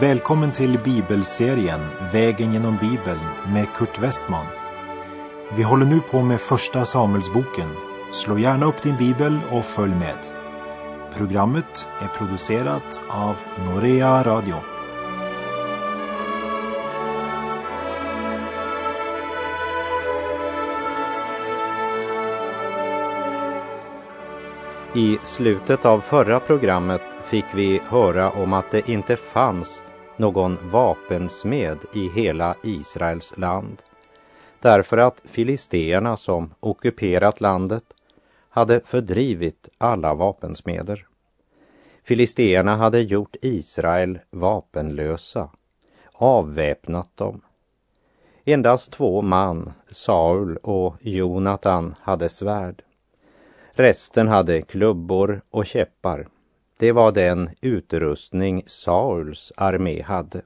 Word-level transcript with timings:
Välkommen 0.00 0.52
till 0.52 0.78
bibelserien 0.78 1.80
Vägen 2.12 2.52
genom 2.52 2.76
Bibeln 2.80 3.20
med 3.52 3.66
Kurt 3.74 3.98
Westman. 3.98 4.46
Vi 5.56 5.62
håller 5.62 5.86
nu 5.86 6.00
på 6.00 6.22
med 6.22 6.40
Första 6.40 6.84
Samuelsboken. 6.84 7.68
Slå 8.12 8.38
gärna 8.38 8.66
upp 8.66 8.82
din 8.82 8.96
bibel 8.96 9.40
och 9.50 9.64
följ 9.64 9.94
med. 9.94 10.18
Programmet 11.16 11.88
är 12.00 12.06
producerat 12.06 13.00
av 13.08 13.36
Norea 13.64 14.22
Radio. 14.22 14.56
I 24.94 25.18
slutet 25.22 25.84
av 25.84 26.00
förra 26.00 26.40
programmet 26.40 27.02
fick 27.24 27.44
vi 27.54 27.80
höra 27.88 28.30
om 28.30 28.52
att 28.52 28.70
det 28.70 28.88
inte 28.88 29.16
fanns 29.16 29.82
någon 30.18 30.58
vapensmed 30.70 31.78
i 31.94 32.08
hela 32.08 32.54
Israels 32.62 33.36
land. 33.36 33.82
Därför 34.60 34.98
att 34.98 35.22
filisteerna 35.24 36.16
som 36.16 36.54
ockuperat 36.60 37.40
landet 37.40 37.84
hade 38.48 38.80
fördrivit 38.80 39.68
alla 39.78 40.14
vapensmeder. 40.14 41.06
Filisteerna 42.02 42.76
hade 42.76 43.00
gjort 43.00 43.36
Israel 43.42 44.18
vapenlösa, 44.30 45.50
avväpnat 46.12 47.16
dem. 47.16 47.40
Endast 48.44 48.92
två 48.92 49.22
man, 49.22 49.72
Saul 49.90 50.56
och 50.56 50.94
Jonatan, 51.00 51.94
hade 52.00 52.28
svärd. 52.28 52.82
Resten 53.72 54.28
hade 54.28 54.62
klubbor 54.62 55.40
och 55.50 55.66
käppar. 55.66 56.28
Det 56.80 56.92
var 56.92 57.12
den 57.12 57.50
utrustning 57.60 58.62
Sauls 58.66 59.52
armé 59.56 60.02
hade. 60.02 60.42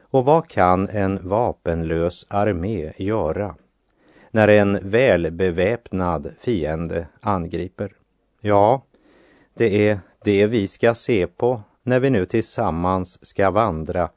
Och 0.00 0.24
vad 0.24 0.48
kan 0.48 0.88
en 0.88 1.28
vapenlös 1.28 2.26
armé 2.30 2.92
göra 2.96 3.54
när 4.30 4.48
en 4.48 4.78
välbeväpnad 4.82 6.34
fiende 6.40 7.06
angriper? 7.20 7.92
Ja, 8.40 8.82
det 9.54 9.88
är 9.88 10.00
det 10.24 10.46
vi 10.46 10.68
ska 10.68 10.94
se 10.94 11.26
på 11.26 11.62
när 11.82 12.00
vi 12.00 12.10
nu 12.10 12.26
tillsammans 12.26 13.26
ska 13.26 13.50
vandra 13.50 14.10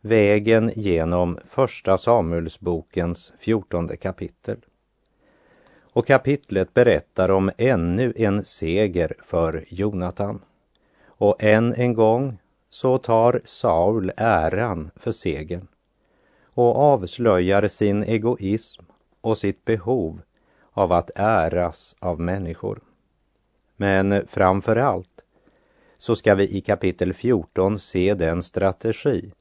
vägen 0.00 0.72
genom 0.76 1.38
Första 1.44 1.98
Samuelsbokens 1.98 3.32
fjortonde 3.38 3.96
kapitel. 3.96 4.58
Och 5.92 6.06
kapitlet 6.06 6.74
berättar 6.74 7.30
om 7.30 7.50
ännu 7.58 8.12
en 8.16 8.44
seger 8.44 9.14
för 9.22 9.64
Jonatan. 9.68 10.40
Och 11.16 11.42
än 11.42 11.74
en 11.74 11.94
gång 11.94 12.38
så 12.70 12.98
tar 12.98 13.40
Saul 13.44 14.12
äran 14.16 14.90
för 14.96 15.12
segern 15.12 15.68
och 16.54 16.76
avslöjar 16.76 17.68
sin 17.68 18.04
egoism 18.04 18.82
och 19.20 19.38
sitt 19.38 19.64
behov 19.64 20.20
av 20.72 20.92
att 20.92 21.10
äras 21.14 21.96
av 22.00 22.20
människor. 22.20 22.80
Men 23.76 24.26
framför 24.26 24.76
allt 24.76 25.24
så 25.98 26.16
ska 26.16 26.34
vi 26.34 26.56
i 26.56 26.60
kapitel 26.60 27.14
14 27.14 27.78
se 27.78 28.14
den 28.14 28.42
strategi 28.42 29.32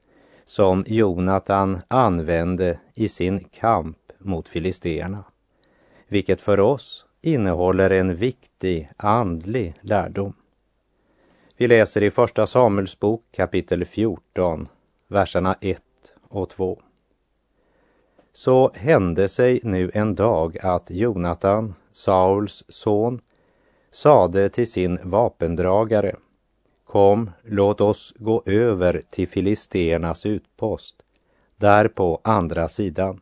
som 0.45 0.83
Jonatan 0.87 1.81
använde 1.87 2.79
i 2.93 3.07
sin 3.07 3.39
kamp 3.39 3.97
mot 4.17 4.49
filisteerna, 4.49 5.23
vilket 6.07 6.41
för 6.41 6.59
oss 6.59 7.05
innehåller 7.21 7.89
en 7.89 8.15
viktig 8.15 8.89
andlig 8.97 9.75
lärdom. 9.81 10.33
Vi 11.63 11.67
läser 11.67 12.03
i 12.03 12.11
Första 12.11 12.47
Samuelsbok 12.47 13.23
kapitel 13.31 13.85
14, 13.85 14.67
verserna 15.07 15.55
1 15.61 15.81
och 16.29 16.49
2. 16.49 16.81
Så 18.33 18.71
hände 18.73 19.27
sig 19.27 19.59
nu 19.63 19.91
en 19.93 20.15
dag 20.15 20.57
att 20.61 20.89
Jonatan, 20.89 21.75
Sauls 21.91 22.63
son, 22.67 23.21
sade 23.91 24.49
till 24.49 24.71
sin 24.71 24.99
vapendragare 25.03 26.15
Kom, 26.85 27.31
låt 27.43 27.81
oss 27.81 28.13
gå 28.17 28.43
över 28.45 29.01
till 29.09 29.27
filisteernas 29.27 30.25
utpost, 30.25 30.95
där 31.55 31.87
på 31.87 32.21
andra 32.23 32.67
sidan. 32.67 33.21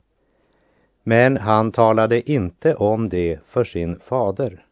Men 1.04 1.38
han 1.38 1.72
talade 1.72 2.32
inte 2.32 2.76
om 2.76 3.10
det 3.10 3.40
för 3.46 3.64
sin 3.64 4.00
fader. 4.00 4.66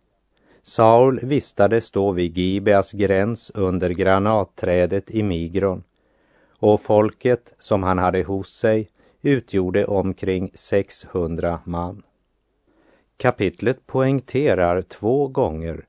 Saul 0.64 1.20
vistades 1.24 1.92
då 1.92 2.12
vid 2.12 2.38
Gibeas 2.38 2.92
gräns 2.92 3.52
under 3.56 3.90
granatträdet 3.90 5.12
i 5.12 5.24
Migron 5.24 5.84
och 6.60 6.82
folket 6.82 7.54
som 7.60 7.84
han 7.84 7.98
hade 7.98 8.24
hos 8.24 8.50
sig 8.50 8.90
utgjorde 9.22 9.86
omkring 9.86 10.52
600 10.54 11.60
man. 11.64 12.04
Kapitlet 13.18 13.88
poängterar 13.88 14.82
två 14.82 15.28
gånger 15.28 15.86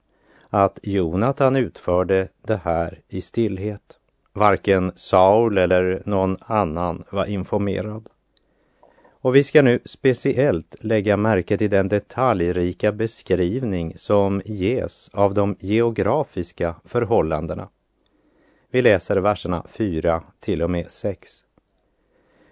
att 0.49 0.79
Jonatan 0.83 1.57
utförde 1.57 2.29
det 2.43 2.61
här 2.65 3.01
i 3.09 3.21
stillhet. 3.21 3.99
Varken 4.33 4.93
Saul 4.97 5.59
eller 5.59 6.03
någon 6.07 6.37
annan 6.41 7.05
var 7.11 7.27
informerad. 7.27 8.09
Och 9.21 9.37
vi 9.37 9.45
ska 9.45 9.63
nu 9.63 9.79
speciellt 9.85 10.77
lägga 10.81 11.17
märke 11.17 11.59
till 11.59 11.71
den 11.71 11.89
detaljrika 11.89 12.93
beskrivning 12.93 13.93
som 13.97 14.43
ges 14.45 15.11
av 15.13 15.35
de 15.35 15.57
geografiska 15.61 16.75
förhållandena. 16.85 17.69
Vi 18.71 18.83
läser 18.83 19.17
verserna 19.17 19.65
4 19.69 20.23
till 20.41 20.63
och 20.63 20.71
med 20.71 20.91
6. 20.91 21.45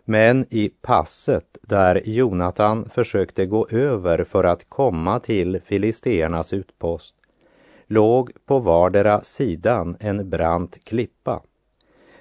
Men 0.05 0.47
i 0.51 0.69
passet 0.69 1.59
där 1.63 2.03
Jonatan 2.05 2.91
försökte 2.91 3.47
gå 3.47 3.69
över 3.71 4.25
för 4.25 4.45
att 4.45 4.69
komma 4.69 5.21
till 5.21 5.61
filisteernas 5.65 6.53
utpost 6.53 7.15
låg 7.89 8.31
på 8.47 8.59
vardera 8.59 9.21
sidan 9.21 9.97
en 10.01 10.31
brant 10.31 10.85
klippa. 10.85 11.43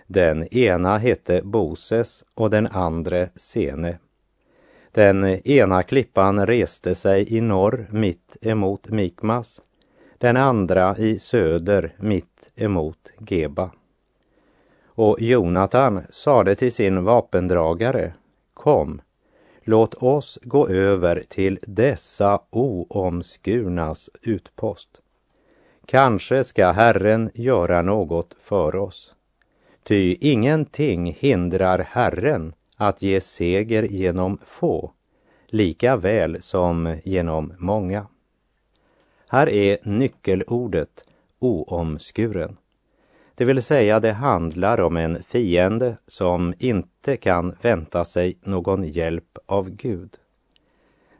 Den 0.07 0.53
ena 0.53 0.97
hette 0.97 1.41
Boses 1.43 2.23
och 2.33 2.49
den 2.49 2.67
andra 2.67 3.27
Sene. 3.35 3.97
Den 4.91 5.23
ena 5.47 5.83
klippan 5.83 6.45
reste 6.45 6.95
sig 6.95 7.33
i 7.33 7.41
norr 7.41 7.87
mitt 7.91 8.37
emot 8.41 8.89
Mikmas, 8.89 9.61
den 10.17 10.37
andra 10.37 10.97
i 10.97 11.19
söder 11.19 11.95
mitt 11.99 12.51
emot 12.55 13.11
Geba. 13.27 13.71
Och 14.85 15.21
Jonatan 15.21 16.01
sade 16.09 16.55
till 16.55 16.71
sin 16.71 17.03
vapendragare, 17.03 18.13
kom, 18.53 19.01
låt 19.63 19.93
oss 19.93 20.39
gå 20.41 20.67
över 20.67 21.23
till 21.29 21.59
dessa 21.61 22.39
oomskurnas 22.49 24.09
utpost. 24.21 25.01
Kanske 25.85 26.43
ska 26.43 26.71
Herren 26.71 27.29
göra 27.33 27.81
något 27.81 28.35
för 28.39 28.75
oss. 28.75 29.13
Ty 29.83 30.17
ingenting 30.21 31.17
hindrar 31.19 31.79
Herren 31.79 32.53
att 32.77 33.01
ge 33.01 33.21
seger 33.21 33.83
genom 33.83 34.37
få, 34.45 34.91
lika 35.47 35.95
väl 35.95 36.41
som 36.41 36.95
genom 37.03 37.53
många. 37.57 38.07
Här 39.29 39.49
är 39.49 39.77
nyckelordet 39.83 41.05
oomskuren. 41.39 42.57
Det 43.35 43.45
vill 43.45 43.61
säga, 43.61 43.99
det 43.99 44.11
handlar 44.11 44.81
om 44.81 44.97
en 44.97 45.23
fiende 45.23 45.97
som 46.07 46.53
inte 46.59 47.17
kan 47.17 47.55
vänta 47.61 48.05
sig 48.05 48.37
någon 48.43 48.83
hjälp 48.83 49.37
av 49.45 49.69
Gud. 49.69 50.17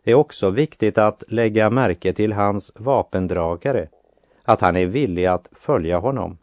Det 0.04 0.12
är 0.12 0.16
också 0.16 0.50
viktigt 0.50 0.98
att 0.98 1.24
lägga 1.28 1.70
märke 1.70 2.14
till 2.14 2.34
hans 2.34 2.72
vapendragare, 2.76 3.90
att 4.44 4.62
han 4.62 4.76
är 4.76 4.86
villig 4.86 5.26
att 5.26 5.50
följa 5.52 6.00
honom, 6.00 6.38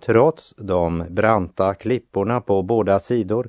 trots 0.00 0.54
de 0.56 1.04
branta 1.10 1.74
klipporna 1.74 2.40
på 2.40 2.62
båda 2.62 3.00
sidor 3.00 3.48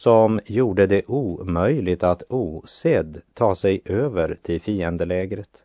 som 0.00 0.40
gjorde 0.46 0.86
det 0.86 1.06
omöjligt 1.06 2.02
att 2.02 2.22
osedd 2.28 3.20
ta 3.34 3.54
sig 3.54 3.80
över 3.84 4.38
till 4.42 4.60
fiendelägret. 4.60 5.64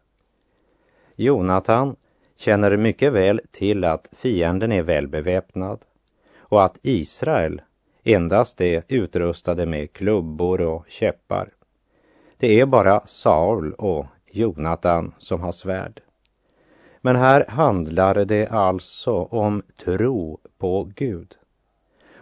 Jonatan 1.15 1.95
känner 2.35 2.77
mycket 2.77 3.13
väl 3.13 3.41
till 3.51 3.83
att 3.83 4.09
fienden 4.11 4.71
är 4.71 4.83
välbeväpnad 4.83 5.79
och 6.37 6.63
att 6.63 6.79
Israel 6.81 7.61
endast 8.03 8.61
är 8.61 8.83
utrustade 8.87 9.65
med 9.65 9.93
klubbor 9.93 10.61
och 10.61 10.85
käppar. 10.87 11.49
Det 12.37 12.59
är 12.59 12.65
bara 12.65 13.01
Saul 13.05 13.73
och 13.73 14.05
Jonatan 14.31 15.13
som 15.17 15.41
har 15.41 15.51
svärd. 15.51 16.01
Men 17.01 17.15
här 17.15 17.45
handlar 17.49 18.25
det 18.25 18.47
alltså 18.47 19.13
om 19.13 19.63
tro 19.85 20.39
på 20.57 20.91
Gud. 20.95 21.35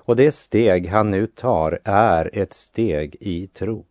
Och 0.05 0.15
det 0.15 0.31
steg 0.31 0.87
han 0.87 1.11
nu 1.11 1.27
tar 1.27 1.79
är 1.83 2.29
ett 2.33 2.53
steg 2.53 3.15
i 3.19 3.47
tro. 3.47 3.85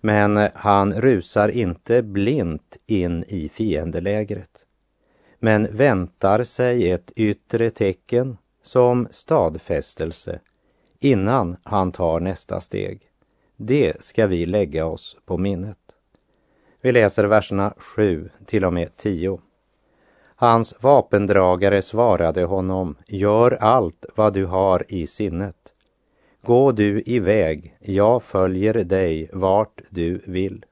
Men 0.00 0.48
han 0.54 0.92
rusar 0.92 1.48
inte 1.48 2.02
blint 2.02 2.76
in 2.86 3.24
i 3.28 3.48
fiendelägret, 3.48 4.66
men 5.38 5.76
väntar 5.76 6.44
sig 6.44 6.90
ett 6.90 7.12
yttre 7.16 7.70
tecken 7.70 8.36
som 8.62 9.08
stadfästelse 9.10 10.40
innan 10.98 11.56
han 11.62 11.92
tar 11.92 12.20
nästa 12.20 12.60
steg. 12.60 13.10
Det 13.56 14.02
ska 14.04 14.26
vi 14.26 14.46
lägga 14.46 14.86
oss 14.86 15.16
på 15.24 15.38
minnet. 15.38 15.78
Vi 16.80 16.92
läser 16.92 17.24
verserna 17.24 17.74
7 17.76 18.30
till 18.46 18.64
och 18.64 18.72
med 18.72 18.96
10. 18.96 19.40
Hans 20.38 20.74
vapendragare 20.80 21.82
svarade 21.82 22.44
honom, 22.44 22.96
gör 23.06 23.52
allt 23.60 24.06
vad 24.14 24.32
du 24.34 24.44
har 24.44 24.84
i 24.88 25.06
sinnet. 25.06 25.56
Gå 26.42 26.72
du 26.72 27.02
iväg, 27.06 27.76
jag 27.80 28.22
följer 28.22 28.74
dig 28.74 29.30
vart 29.32 29.82
du 29.90 30.20
vill. 30.24 30.64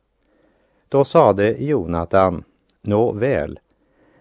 Då 0.88 1.04
sade 1.04 1.50
Jonatan, 1.50 2.44
nå 2.82 3.12
väl, 3.12 3.60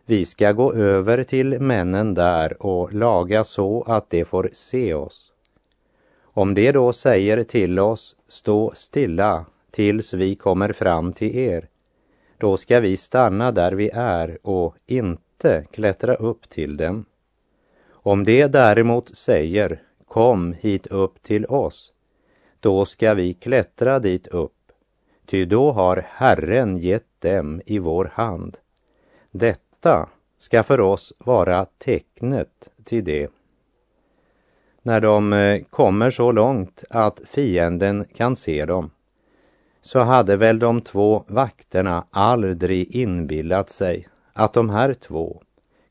vi 0.05 0.25
ska 0.25 0.51
gå 0.51 0.73
över 0.73 1.23
till 1.23 1.59
männen 1.59 2.13
där 2.13 2.65
och 2.65 2.93
laga 2.93 3.43
så 3.43 3.81
att 3.87 4.09
de 4.09 4.25
får 4.25 4.49
se 4.53 4.93
oss. 4.93 5.31
Om 6.23 6.53
de 6.53 6.71
då 6.71 6.93
säger 6.93 7.43
till 7.43 7.79
oss, 7.79 8.15
stå 8.27 8.71
stilla 8.75 9.45
tills 9.71 10.13
vi 10.13 10.35
kommer 10.35 10.73
fram 10.73 11.13
till 11.13 11.35
er, 11.35 11.67
då 12.37 12.57
ska 12.57 12.79
vi 12.79 12.97
stanna 12.97 13.51
där 13.51 13.71
vi 13.71 13.89
är 13.93 14.37
och 14.43 14.75
inte 14.85 15.22
klättra 15.71 16.15
upp 16.15 16.49
till 16.49 16.77
dem. 16.77 17.05
Om 17.89 18.23
de 18.23 18.47
däremot 18.47 19.15
säger, 19.17 19.81
kom 20.07 20.53
hit 20.53 20.87
upp 20.87 21.23
till 21.23 21.45
oss, 21.45 21.93
då 22.59 22.85
ska 22.85 23.13
vi 23.13 23.33
klättra 23.33 23.99
dit 23.99 24.27
upp, 24.27 24.71
ty 25.25 25.45
då 25.45 25.71
har 25.71 26.05
Herren 26.09 26.77
gett 26.77 27.21
dem 27.21 27.61
i 27.65 27.79
vår 27.79 28.11
hand. 28.13 28.57
Detta 29.31 30.09
ska 30.37 30.63
för 30.63 30.79
oss 30.79 31.13
vara 31.17 31.65
tecknet 31.65 32.71
till 32.83 33.03
det. 33.03 33.31
När 34.81 35.01
de 35.01 35.33
eh, 35.33 35.63
kommer 35.69 36.11
så 36.11 36.31
långt 36.31 36.83
att 36.89 37.21
fienden 37.25 38.05
kan 38.15 38.35
se 38.35 38.65
dem, 38.65 38.91
så 39.81 39.99
hade 39.99 40.35
väl 40.35 40.59
de 40.59 40.81
två 40.81 41.23
vakterna 41.27 42.07
aldrig 42.11 42.95
inbillat 42.95 43.69
sig 43.69 44.07
att 44.33 44.53
de 44.53 44.69
här 44.69 44.94
två 44.94 45.41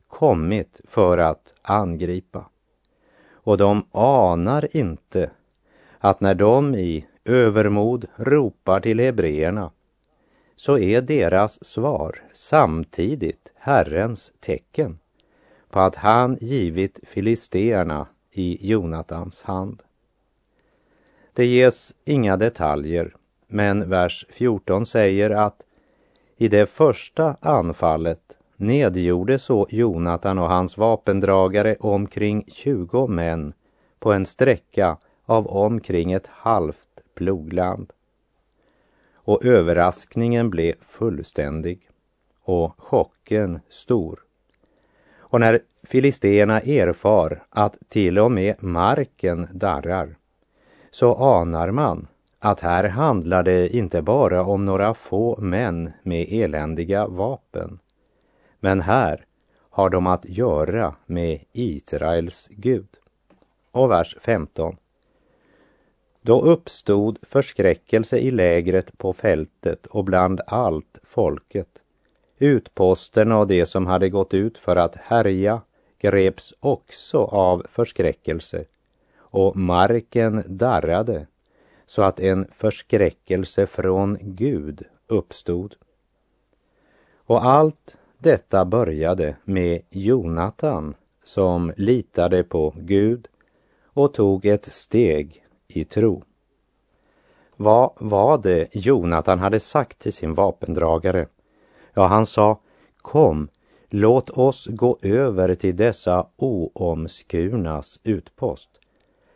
kommit 0.07 0.81
för 0.83 1.17
att 1.17 1.53
angripa. 1.61 2.49
Och 3.31 3.57
de 3.57 3.85
anar 3.91 4.77
inte 4.77 5.31
att 5.99 6.21
när 6.21 6.35
de 6.35 6.75
i 6.75 7.05
övermod 7.25 8.05
ropar 8.15 8.79
till 8.79 8.99
hebreerna 8.99 9.71
så 10.55 10.77
är 10.77 11.01
deras 11.01 11.65
svar 11.65 12.23
samtidigt 12.33 13.51
Herrens 13.55 14.33
tecken 14.39 14.99
på 15.69 15.79
att 15.79 15.95
han 15.95 16.37
givit 16.41 16.99
filisteerna 17.03 18.07
i 18.31 18.67
Jonatans 18.71 19.43
hand. 19.43 19.83
Det 21.33 21.45
ges 21.45 21.95
inga 22.05 22.37
detaljer, 22.37 23.15
men 23.47 23.89
vers 23.89 24.25
14 24.29 24.85
säger 24.85 25.29
att 25.29 25.65
i 26.43 26.47
det 26.47 26.65
första 26.65 27.35
anfallet 27.41 28.37
nedgjorde 28.57 29.39
så 29.39 29.67
Jonatan 29.69 30.39
och 30.39 30.49
hans 30.49 30.77
vapendragare 30.77 31.75
omkring 31.79 32.45
20 32.47 33.07
män 33.07 33.53
på 33.99 34.13
en 34.13 34.25
sträcka 34.25 34.97
av 35.25 35.47
omkring 35.47 36.11
ett 36.11 36.27
halvt 36.27 37.01
plogland. 37.15 37.93
Och 39.13 39.45
överraskningen 39.45 40.49
blev 40.49 40.73
fullständig 40.81 41.89
och 42.41 42.73
chocken 42.77 43.59
stor. 43.69 44.19
Och 45.17 45.39
när 45.39 45.59
filisterna 45.83 46.59
erfar 46.59 47.43
att 47.49 47.77
till 47.89 48.19
och 48.19 48.31
med 48.31 48.63
marken 48.63 49.47
darrar 49.53 50.17
så 50.91 51.15
anar 51.15 51.71
man 51.71 52.07
att 52.45 52.59
här 52.59 52.83
handlar 52.83 53.43
det 53.43 53.75
inte 53.75 54.01
bara 54.01 54.43
om 54.43 54.65
några 54.65 54.93
få 54.93 55.37
män 55.41 55.91
med 56.03 56.27
eländiga 56.29 57.07
vapen. 57.07 57.79
Men 58.59 58.81
här 58.81 59.25
har 59.69 59.89
de 59.89 60.07
att 60.07 60.25
göra 60.25 60.95
med 61.05 61.39
Israels 61.51 62.49
Gud. 62.51 62.87
Och 63.71 63.91
vers 63.91 64.15
15. 64.21 64.77
Då 66.21 66.41
uppstod 66.41 67.19
förskräckelse 67.21 68.17
i 68.17 68.31
lägret 68.31 68.97
på 68.97 69.13
fältet 69.13 69.85
och 69.85 70.03
bland 70.03 70.41
allt 70.47 70.99
folket. 71.03 71.81
Utposterna 72.37 73.37
och 73.37 73.47
de 73.47 73.65
som 73.65 73.85
hade 73.85 74.09
gått 74.09 74.33
ut 74.33 74.57
för 74.57 74.75
att 74.75 74.95
härja 74.95 75.61
greps 75.99 76.53
också 76.59 77.17
av 77.17 77.65
förskräckelse 77.69 78.65
och 79.17 79.55
marken 79.55 80.43
darrade 80.47 81.27
så 81.85 82.01
att 82.01 82.19
en 82.19 82.47
förskräckelse 82.55 83.67
från 83.67 84.17
Gud 84.21 84.83
uppstod. 85.07 85.75
Och 87.25 87.45
allt 87.45 87.97
detta 88.17 88.65
började 88.65 89.35
med 89.43 89.81
Jonatan 89.89 90.95
som 91.23 91.73
litade 91.77 92.43
på 92.43 92.73
Gud 92.77 93.27
och 93.85 94.13
tog 94.13 94.45
ett 94.45 94.65
steg 94.65 95.45
i 95.67 95.83
tro. 95.83 96.23
Vad 97.57 97.91
var 97.99 98.37
det 98.37 98.75
Jonatan 98.75 99.39
hade 99.39 99.59
sagt 99.59 99.99
till 99.99 100.13
sin 100.13 100.33
vapendragare? 100.33 101.27
Ja, 101.93 102.05
han 102.05 102.25
sa 102.25 102.59
Kom, 102.97 103.47
låt 103.89 104.29
oss 104.29 104.67
gå 104.67 104.97
över 105.01 105.55
till 105.55 105.75
dessa 105.75 106.27
oomskurnas 106.37 107.99
utpost. 108.03 108.69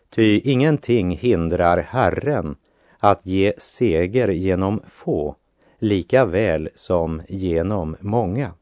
Ty 0.09 0.42
ingenting 0.44 1.12
hindrar 1.12 1.77
Herren 1.77 2.56
att 3.00 3.25
ge 3.25 3.54
seger 3.57 4.27
genom 4.27 4.81
få, 4.88 5.36
lika 5.80 6.25
väl 6.25 6.69
som 6.75 7.21
genom 7.27 7.95
många. 8.00 8.54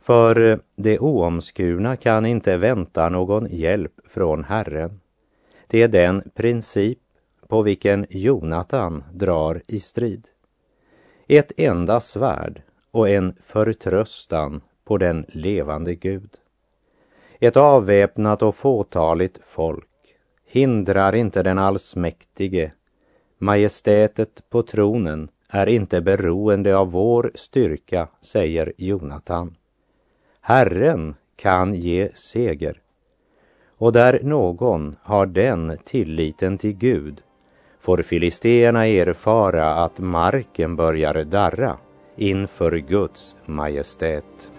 För 0.00 0.60
det 0.76 0.98
oomskurna 0.98 1.96
kan 1.96 2.26
inte 2.26 2.56
vänta 2.56 3.08
någon 3.08 3.46
hjälp 3.50 3.92
från 4.08 4.44
Herren. 4.44 5.00
Det 5.66 5.82
är 5.82 5.88
den 5.88 6.30
princip 6.34 6.98
på 7.48 7.62
vilken 7.62 8.06
Jonatan 8.10 9.04
drar 9.12 9.62
i 9.68 9.80
strid. 9.80 10.28
Ett 11.28 11.52
enda 11.56 12.00
svärd 12.00 12.62
och 12.90 13.08
en 13.08 13.36
förtröstan 13.44 14.60
på 14.84 14.98
den 14.98 15.26
levande 15.28 15.94
Gud. 15.94 16.30
Ett 17.40 17.56
avväpnat 17.56 18.42
och 18.42 18.56
fåtaligt 18.56 19.38
folk 19.46 19.88
hindrar 20.54 21.14
inte 21.14 21.42
den 21.42 21.58
allsmäktige. 21.58 22.72
Majestätet 23.38 24.42
på 24.50 24.62
tronen 24.62 25.28
är 25.48 25.66
inte 25.66 26.00
beroende 26.00 26.76
av 26.76 26.90
vår 26.90 27.30
styrka, 27.34 28.08
säger 28.20 28.72
Jonatan. 28.76 29.56
Herren 30.40 31.14
kan 31.36 31.74
ge 31.74 32.08
seger. 32.14 32.80
Och 33.78 33.92
där 33.92 34.20
någon 34.22 34.96
har 35.02 35.26
den 35.26 35.78
tilliten 35.84 36.58
till 36.58 36.76
Gud 36.76 37.22
får 37.80 38.02
filisteerna 38.02 38.86
erfara 38.86 39.74
att 39.74 39.98
marken 39.98 40.76
börjar 40.76 41.24
darra 41.24 41.78
inför 42.16 42.76
Guds 42.76 43.36
majestät. 43.46 44.50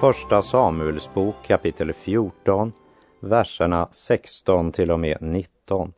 Första 0.00 0.42
Samuelsbok 0.42 1.34
kapitel 1.46 1.92
14, 1.92 2.72
verserna 3.20 3.88
16 3.90 4.72
till 4.72 4.90
och 4.90 5.00
med 5.00 5.18
19. 5.20 5.92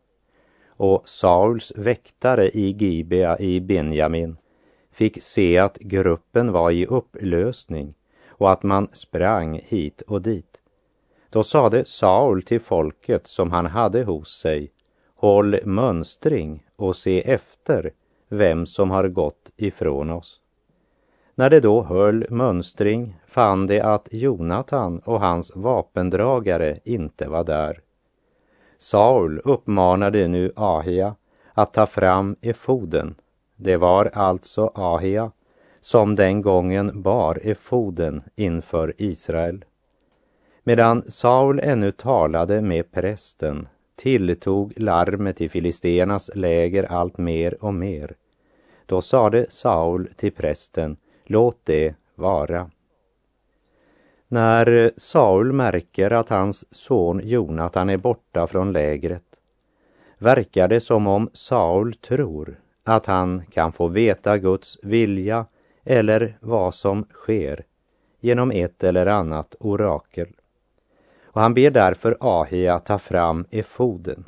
Och 0.76 1.08
Sauls 1.08 1.72
väktare 1.76 2.48
i 2.48 2.70
Gibea 2.78 3.38
i 3.38 3.60
Benjamin 3.60 4.36
fick 4.92 5.22
se 5.22 5.58
att 5.58 5.78
gruppen 5.78 6.52
var 6.52 6.70
i 6.70 6.86
upplösning 6.86 7.94
och 8.28 8.52
att 8.52 8.62
man 8.62 8.88
sprang 8.92 9.60
hit 9.64 10.02
och 10.02 10.22
dit. 10.22 10.62
Då 11.30 11.44
sade 11.44 11.84
Saul 11.84 12.42
till 12.42 12.60
folket 12.60 13.26
som 13.26 13.50
han 13.50 13.66
hade 13.66 14.02
hos 14.02 14.40
sig, 14.40 14.72
håll 15.16 15.56
mönstring 15.64 16.66
och 16.76 16.96
se 16.96 17.30
efter 17.32 17.92
vem 18.28 18.66
som 18.66 18.90
har 18.90 19.08
gått 19.08 19.52
ifrån 19.56 20.10
oss. 20.10 20.39
När 21.40 21.50
det 21.50 21.60
då 21.60 21.82
höll 21.82 22.26
mönstring 22.30 23.16
fann 23.26 23.66
de 23.66 23.80
att 23.80 24.08
Jonatan 24.10 24.98
och 24.98 25.20
hans 25.20 25.52
vapendragare 25.54 26.78
inte 26.84 27.28
var 27.28 27.44
där. 27.44 27.80
Saul 28.78 29.40
uppmanade 29.44 30.28
nu 30.28 30.52
Ahia 30.56 31.14
att 31.54 31.74
ta 31.74 31.86
fram 31.86 32.36
efoden. 32.40 33.14
Det 33.56 33.76
var 33.76 34.10
alltså 34.14 34.72
Ahia 34.74 35.32
som 35.80 36.16
den 36.16 36.42
gången 36.42 37.02
bar 37.02 37.38
efoden 37.42 38.22
inför 38.36 38.94
Israel. 38.98 39.64
Medan 40.62 41.02
Saul 41.02 41.60
ännu 41.60 41.90
talade 41.90 42.62
med 42.62 42.92
prästen 42.92 43.68
tilltog 43.96 44.72
larmet 44.76 45.40
i 45.40 45.48
filisternas 45.48 46.30
läger 46.34 46.92
allt 46.92 47.18
mer 47.18 47.64
och 47.64 47.74
mer. 47.74 48.14
Då 48.86 49.02
sade 49.02 49.46
Saul 49.48 50.08
till 50.16 50.32
prästen, 50.32 50.96
låt 51.30 51.60
det 51.64 51.94
vara. 52.14 52.70
När 54.28 54.90
Saul 54.96 55.52
märker 55.52 56.10
att 56.10 56.28
hans 56.28 56.74
son 56.74 57.20
Jonatan 57.24 57.90
är 57.90 57.96
borta 57.96 58.46
från 58.46 58.72
lägret 58.72 59.22
verkar 60.18 60.68
det 60.68 60.80
som 60.80 61.06
om 61.06 61.30
Saul 61.32 61.94
tror 61.94 62.60
att 62.84 63.06
han 63.06 63.42
kan 63.50 63.72
få 63.72 63.88
veta 63.88 64.38
Guds 64.38 64.78
vilja 64.82 65.46
eller 65.84 66.38
vad 66.40 66.74
som 66.74 67.04
sker 67.12 67.64
genom 68.20 68.50
ett 68.50 68.84
eller 68.84 69.06
annat 69.06 69.54
orakel. 69.60 70.28
Och 71.24 71.40
han 71.40 71.54
ber 71.54 71.70
därför 71.70 72.16
Ahia 72.20 72.78
ta 72.78 72.98
fram 72.98 73.44
efoden. 73.50 74.24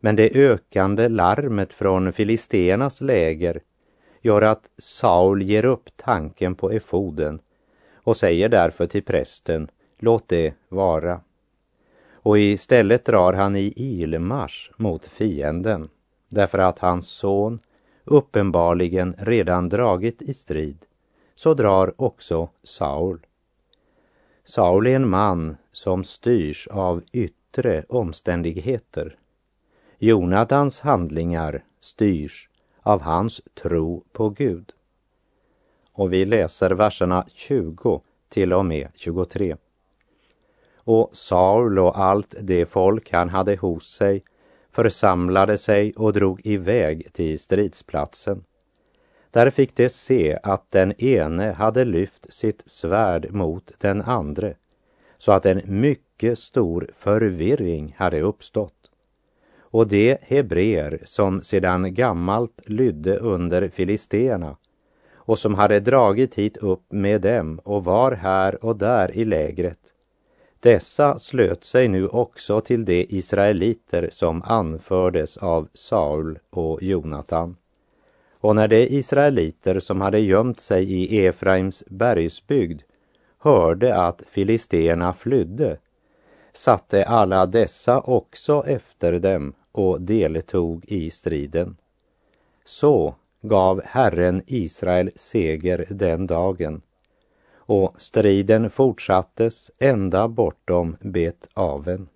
Men 0.00 0.16
det 0.16 0.36
ökande 0.36 1.08
larmet 1.08 1.72
från 1.72 2.12
filisternas 2.12 3.00
läger 3.00 3.60
gör 4.28 4.42
att 4.42 4.70
Saul 4.78 5.42
ger 5.42 5.64
upp 5.64 5.88
tanken 5.96 6.54
på 6.54 6.70
efoden 6.70 7.40
och 7.94 8.16
säger 8.16 8.48
därför 8.48 8.86
till 8.86 9.02
prästen, 9.02 9.70
låt 9.98 10.28
det 10.28 10.54
vara. 10.68 11.20
Och 12.12 12.38
istället 12.38 13.04
drar 13.04 13.32
han 13.32 13.56
i 13.56 13.72
ilmarsch 13.76 14.70
mot 14.76 15.06
fienden, 15.06 15.88
därför 16.28 16.58
att 16.58 16.78
hans 16.78 17.08
son 17.08 17.60
uppenbarligen 18.04 19.14
redan 19.18 19.68
dragit 19.68 20.22
i 20.22 20.34
strid, 20.34 20.86
så 21.34 21.54
drar 21.54 21.94
också 21.96 22.48
Saul. 22.62 23.26
Saul 24.44 24.86
är 24.86 24.96
en 24.96 25.08
man 25.08 25.56
som 25.72 26.04
styrs 26.04 26.68
av 26.68 27.02
yttre 27.12 27.84
omständigheter. 27.88 29.16
Jonatans 29.98 30.80
handlingar 30.80 31.64
styrs 31.80 32.47
av 32.88 33.02
hans 33.02 33.40
tro 33.54 34.04
på 34.12 34.30
Gud. 34.30 34.72
Och 35.92 36.12
vi 36.12 36.24
läser 36.24 36.70
verserna 36.70 37.26
20 37.34 38.02
till 38.28 38.52
och 38.52 38.64
med 38.64 38.88
23. 38.94 39.56
Och 40.74 41.10
Saul 41.12 41.78
och 41.78 41.98
allt 41.98 42.34
det 42.40 42.66
folk 42.66 43.12
han 43.12 43.28
hade 43.28 43.56
hos 43.56 43.90
sig 43.90 44.22
församlade 44.70 45.58
sig 45.58 45.92
och 45.96 46.12
drog 46.12 46.46
iväg 46.46 47.12
till 47.12 47.38
stridsplatsen. 47.38 48.44
Där 49.30 49.50
fick 49.50 49.76
de 49.76 49.88
se 49.88 50.38
att 50.42 50.70
den 50.70 51.02
ene 51.02 51.52
hade 51.52 51.84
lyft 51.84 52.32
sitt 52.32 52.62
svärd 52.66 53.32
mot 53.32 53.72
den 53.78 54.02
andre, 54.02 54.54
så 55.18 55.32
att 55.32 55.46
en 55.46 55.62
mycket 55.64 56.38
stor 56.38 56.90
förvirring 56.94 57.94
hade 57.98 58.20
uppstått. 58.20 58.77
Och 59.70 59.86
de 59.86 60.16
hebreer 60.22 61.02
som 61.04 61.42
sedan 61.42 61.94
gammalt 61.94 62.62
lydde 62.66 63.18
under 63.18 63.68
filisterna 63.68 64.56
och 65.14 65.38
som 65.38 65.54
hade 65.54 65.80
dragit 65.80 66.34
hit 66.34 66.56
upp 66.56 66.92
med 66.92 67.20
dem 67.20 67.60
och 67.64 67.84
var 67.84 68.12
här 68.12 68.64
och 68.64 68.76
där 68.76 69.16
i 69.16 69.24
lägret, 69.24 69.78
dessa 70.60 71.18
slöt 71.18 71.64
sig 71.64 71.88
nu 71.88 72.06
också 72.06 72.60
till 72.60 72.84
de 72.84 73.06
israeliter 73.08 74.08
som 74.12 74.42
anfördes 74.42 75.36
av 75.36 75.68
Saul 75.74 76.38
och 76.50 76.82
Jonatan. 76.82 77.56
Och 78.40 78.56
när 78.56 78.68
de 78.68 78.86
israeliter 78.86 79.80
som 79.80 80.00
hade 80.00 80.18
gömt 80.18 80.60
sig 80.60 80.92
i 80.92 81.26
Efraims 81.26 81.84
bergsbygd 81.86 82.82
hörde 83.38 83.96
att 83.96 84.22
filisterna 84.30 85.12
flydde 85.12 85.78
satte 86.58 87.04
alla 87.04 87.46
dessa 87.46 88.00
också 88.00 88.64
efter 88.66 89.18
dem 89.18 89.52
och 89.72 90.00
deltog 90.00 90.84
i 90.84 91.10
striden. 91.10 91.76
Så 92.64 93.14
gav 93.42 93.82
Herren 93.84 94.42
Israel 94.46 95.10
seger 95.16 95.86
den 95.90 96.26
dagen 96.26 96.82
och 97.54 97.94
striden 97.98 98.70
fortsattes 98.70 99.70
ända 99.78 100.28
bortom 100.28 100.96
Bet-aven. 101.00 102.08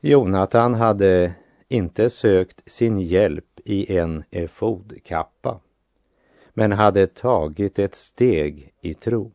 Jonatan 0.00 0.74
hade 0.74 1.34
inte 1.68 2.10
sökt 2.10 2.70
sin 2.70 2.98
hjälp 2.98 3.60
i 3.64 3.96
en 3.96 4.24
efodkappa, 4.30 5.60
men 6.54 6.72
hade 6.72 7.06
tagit 7.06 7.78
ett 7.78 7.94
steg 7.94 8.72
i 8.80 8.94
tro. 8.94 9.32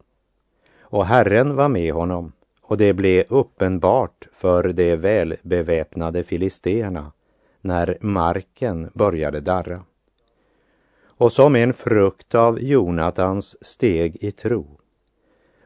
Och 0.81 1.05
Herren 1.05 1.55
var 1.55 1.69
med 1.69 1.93
honom 1.93 2.31
och 2.73 2.77
det 2.77 2.93
blev 2.93 3.23
uppenbart 3.29 4.27
för 4.31 4.73
de 4.73 4.95
välbeväpnade 4.95 6.23
filisterna 6.23 7.11
när 7.61 7.97
marken 8.01 8.89
började 8.93 9.39
darra. 9.39 9.83
Och 11.05 11.33
som 11.33 11.55
en 11.55 11.73
frukt 11.73 12.35
av 12.35 12.59
Jonatans 12.61 13.65
steg 13.65 14.17
i 14.23 14.31
tro 14.31 14.79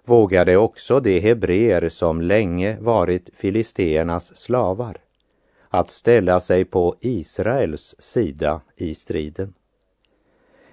vågade 0.06 0.58
också 0.58 1.00
de 1.00 1.20
hebreer 1.20 1.90
som 1.90 2.22
länge 2.22 2.78
varit 2.80 3.30
filisternas 3.36 4.36
slavar 4.36 4.98
att 5.70 5.92
ställa 5.92 6.40
sig 6.40 6.66
på 6.66 6.96
Israels 7.02 7.96
sida 8.00 8.62
i 8.76 8.96
striden. 8.96 9.54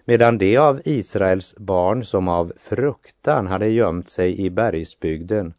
Medan 0.05 0.39
de 0.39 0.57
av 0.57 0.81
Israels 0.85 1.55
barn 1.57 2.05
som 2.05 2.29
av 2.29 2.53
fruktan 2.57 3.47
hade 3.47 3.69
gömt 3.69 4.09
sig 4.09 4.41
i 4.41 4.51
bergsbygden 4.51 5.55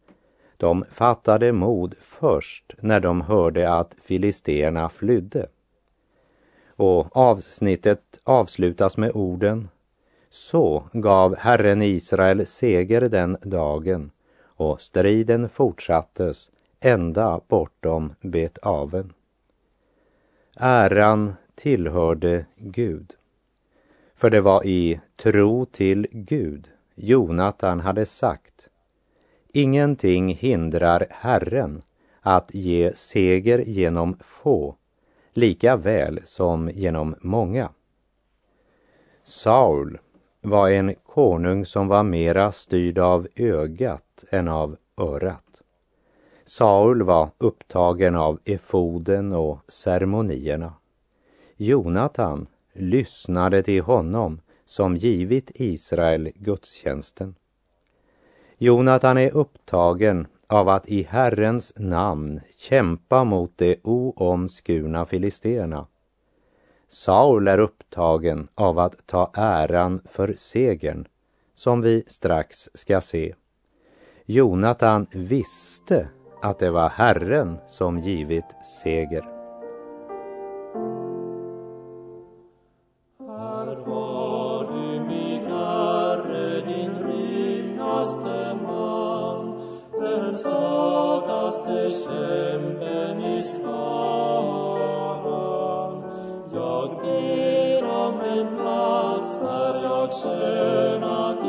de 0.57 0.83
fattade 0.91 1.51
mod 1.51 1.95
först 2.01 2.73
när 2.79 2.99
de 2.99 3.21
hörde 3.21 3.73
att 3.73 3.95
filisterna 4.01 4.89
flydde. 4.89 5.47
Och 6.75 7.17
avsnittet 7.17 8.19
avslutas 8.23 8.97
med 8.97 9.11
orden 9.13 9.69
Så 10.29 10.83
gav 10.93 11.35
Herren 11.35 11.81
Israel 11.81 12.45
seger 12.45 13.01
den 13.01 13.37
dagen 13.41 14.11
och 14.43 14.81
striden 14.81 15.49
fortsattes 15.49 16.51
ända 16.79 17.41
bortom 17.47 18.15
Bet-aven. 18.21 19.13
Äran 20.55 21.33
tillhörde 21.55 22.45
Gud. 22.55 23.13
För 24.15 24.29
det 24.29 24.41
var 24.41 24.65
i 24.65 24.99
tro 25.15 25.65
till 25.65 26.07
Gud 26.11 26.69
Jonatan 26.95 27.79
hade 27.79 28.05
sagt 28.05 28.69
Ingenting 29.57 30.35
hindrar 30.35 31.07
Herren 31.09 31.81
att 32.21 32.53
ge 32.53 32.95
seger 32.95 33.59
genom 33.59 34.17
få, 34.19 34.75
lika 35.33 35.75
väl 35.75 36.19
som 36.23 36.69
genom 36.73 37.15
många. 37.21 37.69
Saul 39.23 39.97
var 40.41 40.69
en 40.69 40.95
konung 41.05 41.65
som 41.65 41.87
var 41.87 42.03
mera 42.03 42.51
styrd 42.51 42.97
av 42.97 43.27
ögat 43.35 44.23
än 44.29 44.47
av 44.47 44.77
örat. 44.97 45.61
Saul 46.45 47.03
var 47.03 47.29
upptagen 47.37 48.15
av 48.15 48.39
efoden 48.45 49.33
och 49.33 49.59
ceremonierna. 49.67 50.73
Jonatan 51.57 52.47
lyssnade 52.73 53.63
till 53.63 53.81
honom 53.81 54.41
som 54.65 54.97
givit 54.97 55.51
Israel 55.53 56.31
gudstjänsten. 56.35 57.35
Jonatan 58.57 59.17
är 59.17 59.35
upptagen 59.35 60.27
av 60.47 60.69
att 60.69 60.87
i 60.87 61.03
Herrens 61.03 61.73
namn 61.75 62.41
kämpa 62.57 63.23
mot 63.23 63.57
de 63.57 63.79
oomskurna 63.83 65.05
filisterna. 65.05 65.87
Saul 66.87 67.47
är 67.47 67.57
upptagen 67.57 68.47
av 68.55 68.79
att 68.79 69.07
ta 69.07 69.31
äran 69.33 70.01
för 70.05 70.33
segern, 70.37 71.07
som 71.53 71.81
vi 71.81 72.03
strax 72.07 72.69
ska 72.73 73.01
se. 73.01 73.35
Jonatan 74.25 75.07
visste 75.11 76.09
att 76.41 76.59
det 76.59 76.71
var 76.71 76.89
Herren 76.89 77.57
som 77.67 77.97
givit 77.97 78.55
seger. 78.83 79.34
satas 90.37 91.55
decem 91.67 92.61
penis 92.79 93.49
coram, 93.59 95.11
iog 96.53 96.91
biram 97.01 98.13
rem 98.19 98.47
glas, 98.55 99.29
per 99.41 99.73
iog 99.83 100.11
senaticam, 100.21 101.41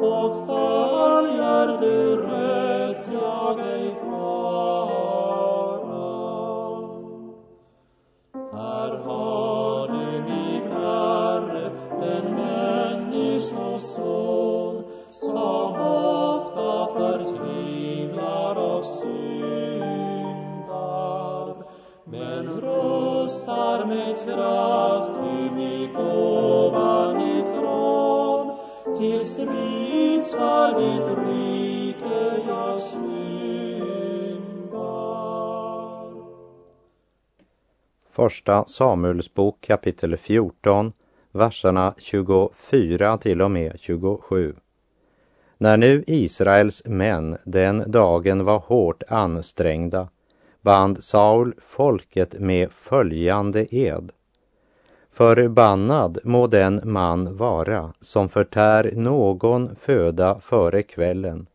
hoc 0.00 0.32
faliar 0.46 1.68
de 1.82 1.96
res 2.24 3.00
iog 3.08 3.58
förtvivlar 17.00 18.56
och 18.56 18.84
syndar 18.84 19.20
men 22.04 22.46
rustar 22.46 23.84
med 23.86 24.18
kraft 24.24 25.10
ty 25.14 25.50
mig 25.50 25.96
ovanifrån, 25.96 27.36
till 28.98 29.24
strid 29.26 30.26
skall 30.26 30.74
ditt 30.74 31.18
rike 31.18 32.42
jag 32.48 32.80
skyndar. 32.80 33.20
Första 38.10 38.64
Samuelsbok 38.66 39.60
kapitel 39.60 40.16
14, 40.16 40.92
verserna 41.32 41.94
24 41.98 43.18
till 43.18 43.42
och 43.42 43.50
med 43.50 43.80
27. 43.80 44.54
När 45.62 45.76
nu 45.76 46.04
Israels 46.06 46.82
män 46.86 47.38
den 47.44 47.90
dagen 47.90 48.44
var 48.44 48.58
hårt 48.58 49.02
ansträngda 49.08 50.08
band 50.62 51.04
Saul 51.04 51.54
folket 51.66 52.34
med 52.38 52.72
följande 52.72 53.74
ed. 53.74 54.12
Förbannad 55.10 56.18
må 56.24 56.46
den 56.46 56.80
man 56.84 57.36
vara 57.36 57.92
som 58.00 58.28
förtär 58.28 58.92
någon 58.94 59.76
föda 59.76 60.40
före 60.40 60.82
kvällen 60.82 61.46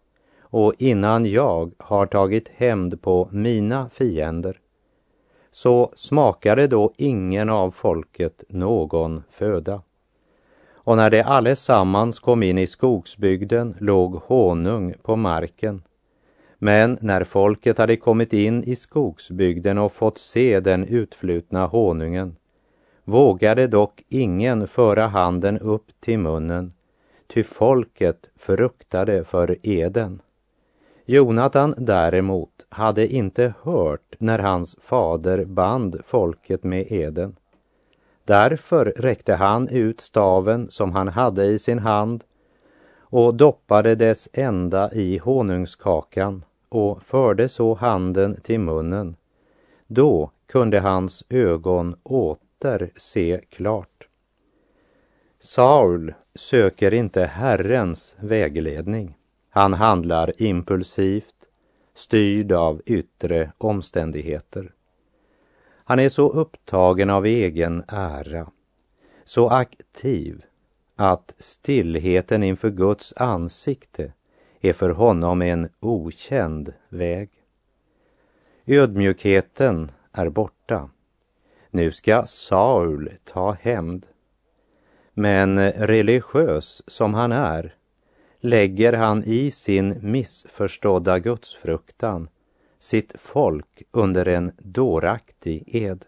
och 0.41 0.73
innan 0.77 1.25
jag 1.25 1.71
har 1.77 2.05
tagit 2.05 2.49
hämnd 2.55 3.01
på 3.01 3.29
mina 3.31 3.89
fiender 3.89 4.59
så 5.51 5.91
smakade 5.95 6.67
då 6.67 6.93
ingen 6.97 7.49
av 7.49 7.71
folket 7.71 8.43
någon 8.49 9.23
föda. 9.29 9.81
Och 10.85 10.97
när 10.97 11.09
de 11.09 11.21
allesammans 11.21 12.19
kom 12.19 12.43
in 12.43 12.57
i 12.57 12.67
skogsbygden 12.67 13.75
låg 13.79 14.15
honung 14.15 14.93
på 15.01 15.15
marken. 15.15 15.81
Men 16.57 16.97
när 17.01 17.23
folket 17.23 17.77
hade 17.77 17.95
kommit 17.95 18.33
in 18.33 18.63
i 18.63 18.75
skogsbygden 18.75 19.77
och 19.77 19.93
fått 19.93 20.17
se 20.17 20.59
den 20.59 20.85
utflutna 20.85 21.65
honungen 21.65 22.35
vågade 23.03 23.67
dock 23.67 24.03
ingen 24.09 24.67
föra 24.67 25.07
handen 25.07 25.59
upp 25.59 25.85
till 25.99 26.19
munnen, 26.19 26.71
ty 27.27 27.43
folket 27.43 28.29
fruktade 28.35 29.23
för 29.23 29.57
eden. 29.63 30.21
Jonatan 31.05 31.73
däremot 31.77 32.65
hade 32.69 33.07
inte 33.07 33.53
hört 33.63 34.15
när 34.19 34.39
hans 34.39 34.75
fader 34.81 35.45
band 35.45 36.01
folket 36.05 36.63
med 36.63 36.91
eden. 36.91 37.35
Därför 38.25 38.85
räckte 38.85 39.35
han 39.35 39.67
ut 39.67 40.01
staven 40.01 40.71
som 40.71 40.91
han 40.91 41.07
hade 41.07 41.45
i 41.45 41.59
sin 41.59 41.79
hand 41.79 42.23
och 42.99 43.35
doppade 43.35 43.95
dess 43.95 44.29
ända 44.33 44.91
i 44.91 45.17
honungskakan 45.17 46.45
och 46.69 47.03
förde 47.03 47.49
så 47.49 47.73
handen 47.73 48.41
till 48.41 48.59
munnen. 48.59 49.15
Då 49.87 50.31
kunde 50.47 50.79
hans 50.79 51.23
ögon 51.29 51.95
åter 52.03 52.89
se 52.95 53.41
klart. 53.49 54.07
Saul 55.39 56.13
söker 56.35 56.93
inte 56.93 57.25
Herrens 57.25 58.15
vägledning. 58.19 59.17
Han 59.49 59.73
handlar 59.73 60.41
impulsivt, 60.41 61.35
styrd 61.93 62.51
av 62.51 62.81
yttre 62.85 63.51
omständigheter. 63.57 64.71
Han 65.87 65.99
är 65.99 66.09
så 66.09 66.29
upptagen 66.29 67.09
av 67.09 67.25
egen 67.25 67.83
ära, 67.87 68.51
så 69.23 69.49
aktiv 69.49 70.45
att 70.95 71.35
stillheten 71.39 72.43
inför 72.43 72.69
Guds 72.69 73.13
ansikte 73.17 74.13
är 74.61 74.73
för 74.73 74.89
honom 74.89 75.41
en 75.41 75.69
okänd 75.79 76.73
väg. 76.89 77.29
Ödmjukheten 78.65 79.91
är 80.11 80.29
borta. 80.29 80.89
Nu 81.69 81.91
ska 81.91 82.25
Saul 82.25 83.11
ta 83.23 83.51
hämnd. 83.51 84.07
Men 85.13 85.71
religiös 85.71 86.81
som 86.87 87.13
han 87.13 87.31
är 87.31 87.75
lägger 88.39 88.93
han 88.93 89.23
i 89.23 89.51
sin 89.51 90.11
missförstådda 90.11 91.19
gudsfruktan 91.19 92.29
sitt 92.85 93.11
folk 93.15 93.83
under 93.91 94.27
en 94.27 94.51
dåraktig 94.57 95.63
ed. 95.67 96.05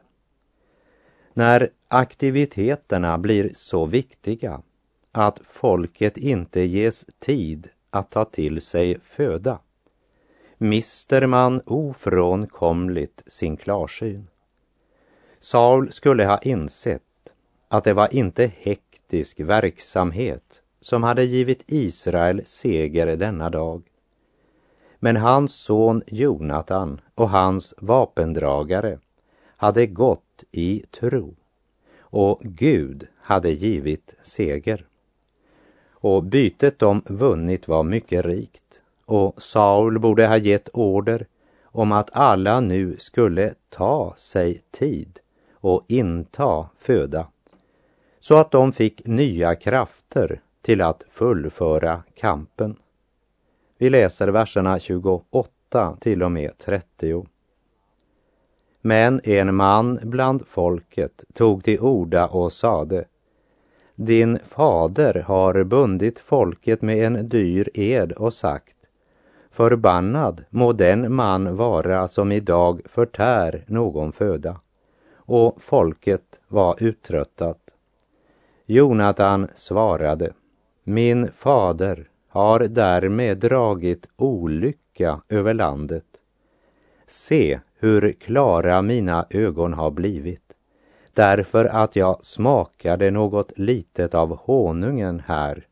När 1.34 1.70
aktiviteterna 1.88 3.18
blir 3.18 3.52
så 3.54 3.86
viktiga 3.86 4.62
att 5.12 5.40
folket 5.44 6.18
inte 6.18 6.62
ges 6.62 7.06
tid 7.20 7.70
att 7.90 8.12
ta 8.12 8.26
till 8.26 8.62
sig 8.62 9.00
föda 9.04 9.60
mister 10.58 11.28
man 11.28 11.62
ofrånkomligt 11.66 13.24
sin 13.28 13.58
klarsyn. 13.58 14.28
Saul 15.40 15.92
skulle 15.92 16.26
ha 16.26 16.38
insett 16.38 17.34
att 17.68 17.84
det 17.84 17.94
var 17.94 18.14
inte 18.14 18.52
hektisk 18.58 19.40
verksamhet 19.40 20.62
som 20.82 21.04
hade 21.04 21.24
givit 21.24 21.64
Israel 21.68 22.42
seger 22.46 23.18
denna 23.18 23.50
dag. 23.50 23.84
Men 25.00 25.18
hans 25.18 25.56
son 25.56 26.04
Jonatan 26.08 27.02
och 27.16 27.30
hans 27.30 27.74
vapendragare 27.78 29.00
hade 29.58 29.88
gått 29.88 30.44
i 30.52 30.84
tro 30.92 31.36
och 32.00 32.40
Gud 32.42 33.08
hade 33.22 33.50
givit 33.52 34.16
seger. 34.22 34.86
Och 35.92 36.24
bytet 36.24 36.80
de 36.80 37.02
vunnit 37.06 37.68
var 37.68 37.84
mycket 37.84 38.26
rikt 38.26 38.82
och 39.06 39.42
Saul 39.42 40.00
borde 40.00 40.28
ha 40.28 40.38
gett 40.38 40.70
order 40.74 41.28
om 41.64 41.92
att 41.92 42.10
alla 42.14 42.60
nu 42.60 42.96
skulle 42.98 43.54
ta 43.70 44.14
sig 44.18 44.62
tid 44.72 45.20
och 45.54 45.86
inta 45.88 46.70
föda 46.78 47.28
så 48.20 48.38
att 48.38 48.52
de 48.52 48.72
fick 48.72 49.08
nya 49.08 49.56
krafter 49.56 50.42
till 50.62 50.82
att 50.82 51.04
fullföra 51.10 52.04
kampen. 52.16 52.76
Vi 53.78 53.90
läser 53.90 54.28
verserna 54.28 54.80
28 54.80 55.98
till 56.00 56.24
och 56.24 56.32
med 56.32 56.58
30. 56.58 57.26
Men 58.82 59.22
en 59.24 59.56
man 59.56 60.00
bland 60.04 60.48
folket 60.48 61.24
tog 61.34 61.64
till 61.64 61.80
orda 61.80 62.28
och 62.28 62.52
sade 62.52 63.06
Din 63.96 64.40
fader 64.40 65.24
har 65.28 65.64
bundit 65.64 66.20
folket 66.20 66.82
med 66.82 67.06
en 67.06 67.30
dyr 67.30 67.70
ed 67.74 68.12
och 68.12 68.34
sagt 68.34 68.78
Förbannad 69.52 70.44
må 70.50 70.74
den 70.74 71.16
man 71.16 71.56
vara 71.56 72.08
som 72.08 72.32
idag 72.32 72.82
förtär 72.86 73.66
någon 73.68 74.12
föda. 74.12 74.60
Och 75.16 75.62
folket 75.62 76.40
var 76.48 76.84
uttröttat. 76.84 77.60
Jonatan 78.66 79.48
svarade 79.56 80.34
min 80.84 81.32
fader 81.32 82.10
har 82.38 82.60
därmed 82.60 83.38
dragit 83.38 84.08
olycka 84.16 85.22
över 85.30 85.54
landet. 85.54 86.06
Se 87.08 87.60
hur 87.80 88.12
klara 88.12 88.82
mina 88.82 89.26
ögon 89.30 89.74
har 89.74 89.92
blivit, 89.92 90.54
därför 91.14 91.66
att 91.66 91.96
jag 91.96 92.26
smakade 92.26 93.12
något 93.12 93.52
litet 93.56 94.14
av 94.14 94.38
honungen 94.38 95.22
här. 95.28 95.68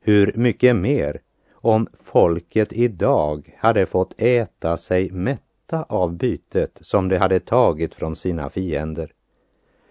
Hur 0.00 0.32
mycket 0.36 0.76
mer 0.76 1.20
om 1.52 1.86
folket 2.02 2.72
idag 2.72 3.56
hade 3.58 3.86
fått 3.86 4.22
äta 4.22 4.76
sig 4.76 5.10
mätta 5.10 5.82
av 5.88 6.12
bytet 6.12 6.78
som 6.80 7.08
de 7.08 7.16
hade 7.16 7.40
tagit 7.40 7.94
från 7.94 8.16
sina 8.16 8.50
fiender. 8.50 9.12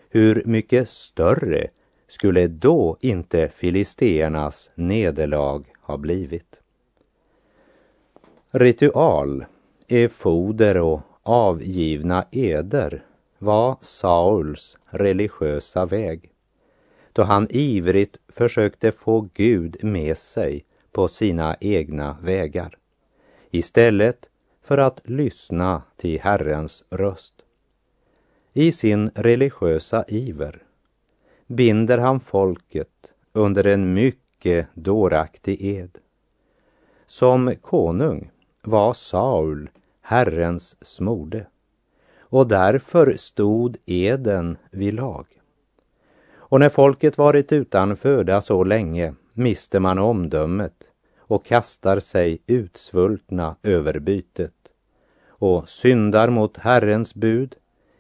Hur 0.10 0.44
mycket 0.46 0.90
större 0.90 1.68
skulle 2.08 2.48
då 2.48 2.98
inte 3.02 3.50
filisteernas 3.50 4.72
nederlag 4.76 5.66
har 5.90 5.98
blivit. 5.98 6.62
Ritual 8.52 9.46
är 9.88 10.08
foder 10.08 10.78
och 10.78 11.02
avgivna 11.24 12.26
eder 12.32 13.06
var 13.38 13.78
Sauls 13.82 14.78
religiösa 14.86 15.86
väg 15.86 16.32
då 17.14 17.24
han 17.24 17.48
ivrigt 17.50 18.18
försökte 18.28 18.92
få 18.92 19.30
Gud 19.34 19.84
med 19.84 20.18
sig 20.18 20.66
på 20.92 21.08
sina 21.08 21.56
egna 21.62 22.18
vägar 22.22 22.78
istället 23.52 24.30
för 24.64 24.78
att 24.78 25.02
lyssna 25.04 25.82
till 25.98 26.20
Herrens 26.20 26.84
röst. 26.90 27.34
I 28.54 28.72
sin 28.72 29.10
religiösa 29.16 30.06
iver 30.08 30.64
binder 31.48 31.98
han 31.98 32.20
folket 32.20 33.14
under 33.34 33.68
en 33.68 33.94
mycket 33.94 34.29
dåraktig 34.74 35.62
ed. 35.62 35.98
Som 37.06 37.56
konung 37.62 38.32
var 38.62 38.94
Saul 38.94 39.70
Herrens 40.02 40.76
smorde 40.82 41.46
och 42.20 42.48
därför 42.48 43.14
stod 43.18 43.78
eden 43.86 44.58
vid 44.72 44.94
lag. 44.94 45.26
Och 46.32 46.60
när 46.60 46.70
folket 46.70 47.18
varit 47.18 47.52
utan 47.52 47.96
föda 47.96 48.42
så 48.42 48.64
länge 48.64 49.14
mister 49.34 49.80
man 49.80 50.00
omdömet 50.00 50.90
och 51.18 51.46
kastar 51.46 52.00
sig 52.00 52.42
utsvultna 52.48 53.56
över 53.64 54.00
bytet 54.00 54.54
och 55.28 55.70
syndar 55.70 56.30
mot 56.30 56.58
Herrens 56.58 57.16
bud 57.16 57.56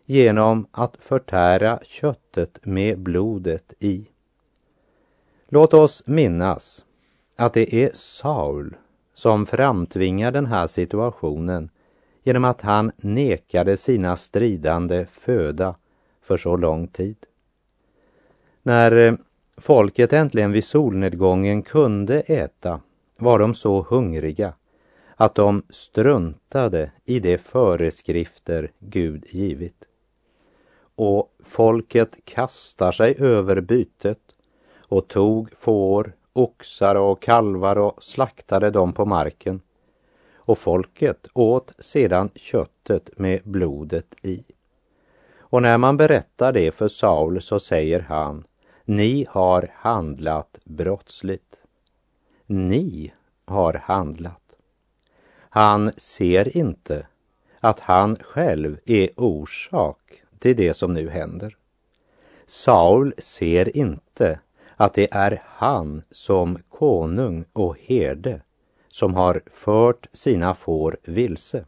genom 0.06 0.68
att 0.72 0.96
förtära 1.00 1.80
köttet 1.84 2.60
med 2.66 3.00
blodet 3.00 3.74
i. 3.80 4.06
Låt 5.52 5.74
oss 5.74 6.04
minnas 6.06 6.86
att 7.36 7.54
det 7.54 7.76
är 7.76 7.92
Saul 7.94 8.76
som 9.14 9.46
framtvingar 9.46 10.32
den 10.32 10.46
här 10.46 10.68
situationen 10.68 11.70
genom 12.24 12.46
att 12.46 12.62
han 12.62 12.92
nekade 12.98 13.78
sina 13.78 14.16
stridande 14.16 15.06
föda 15.06 15.76
för 16.22 16.38
så 16.38 16.56
lång 16.58 16.88
tid. 16.88 17.16
När 18.64 18.92
eh, 18.92 19.14
folket 19.58 20.14
äntligen 20.14 20.52
vid 20.52 20.64
solnedgången 20.64 21.62
kunde 21.62 22.22
äta 22.22 22.82
var 23.18 23.40
de 23.40 23.54
så 23.54 23.86
hungriga 23.90 24.54
att 25.16 25.36
de 25.36 25.64
struntade 25.70 26.92
i 27.06 27.20
de 27.20 27.38
föreskrifter 27.38 28.72
Gud 28.80 29.26
givit. 29.30 29.86
Och 30.96 31.36
folket 31.44 32.26
kastar 32.26 32.92
sig 32.92 33.16
över 33.20 33.62
bytet 33.62 34.29
och 34.90 35.08
tog 35.08 35.50
får, 35.58 36.14
oxar 36.34 36.96
och 36.96 37.22
kalvar 37.22 37.78
och 37.78 38.04
slaktade 38.04 38.72
dem 38.72 38.94
på 38.94 39.06
marken. 39.06 39.62
Och 40.36 40.58
folket 40.58 41.28
åt 41.34 41.74
sedan 41.80 42.30
köttet 42.36 43.20
med 43.20 43.42
blodet 43.44 44.16
i. 44.22 44.44
Och 45.38 45.62
när 45.62 45.78
man 45.78 45.98
berättar 45.98 46.54
det 46.54 46.72
för 46.72 46.88
Saul 46.88 47.42
så 47.42 47.60
säger 47.60 48.00
han, 48.00 48.44
ni 48.86 49.26
har 49.30 49.72
handlat 49.74 50.60
brottsligt. 50.64 51.64
Ni 52.46 53.14
har 53.46 53.74
handlat. 53.74 54.56
Han 55.50 55.92
ser 55.98 56.58
inte 56.58 57.08
att 57.60 57.80
han 57.80 58.16
själv 58.16 58.80
är 58.86 59.10
orsak 59.16 60.22
till 60.40 60.56
det 60.56 60.74
som 60.74 60.94
nu 60.94 61.10
händer. 61.10 61.58
Saul 62.46 63.14
ser 63.18 63.78
inte 63.78 64.40
att 64.82 64.94
det 64.94 65.08
är 65.12 65.42
han 65.46 66.02
som 66.12 66.58
konung 66.70 67.46
och 67.54 67.78
herde 67.80 68.42
som 68.88 69.14
har 69.14 69.42
fört 69.52 70.08
sina 70.14 70.56
får 70.56 70.98
vilse. 71.04 71.66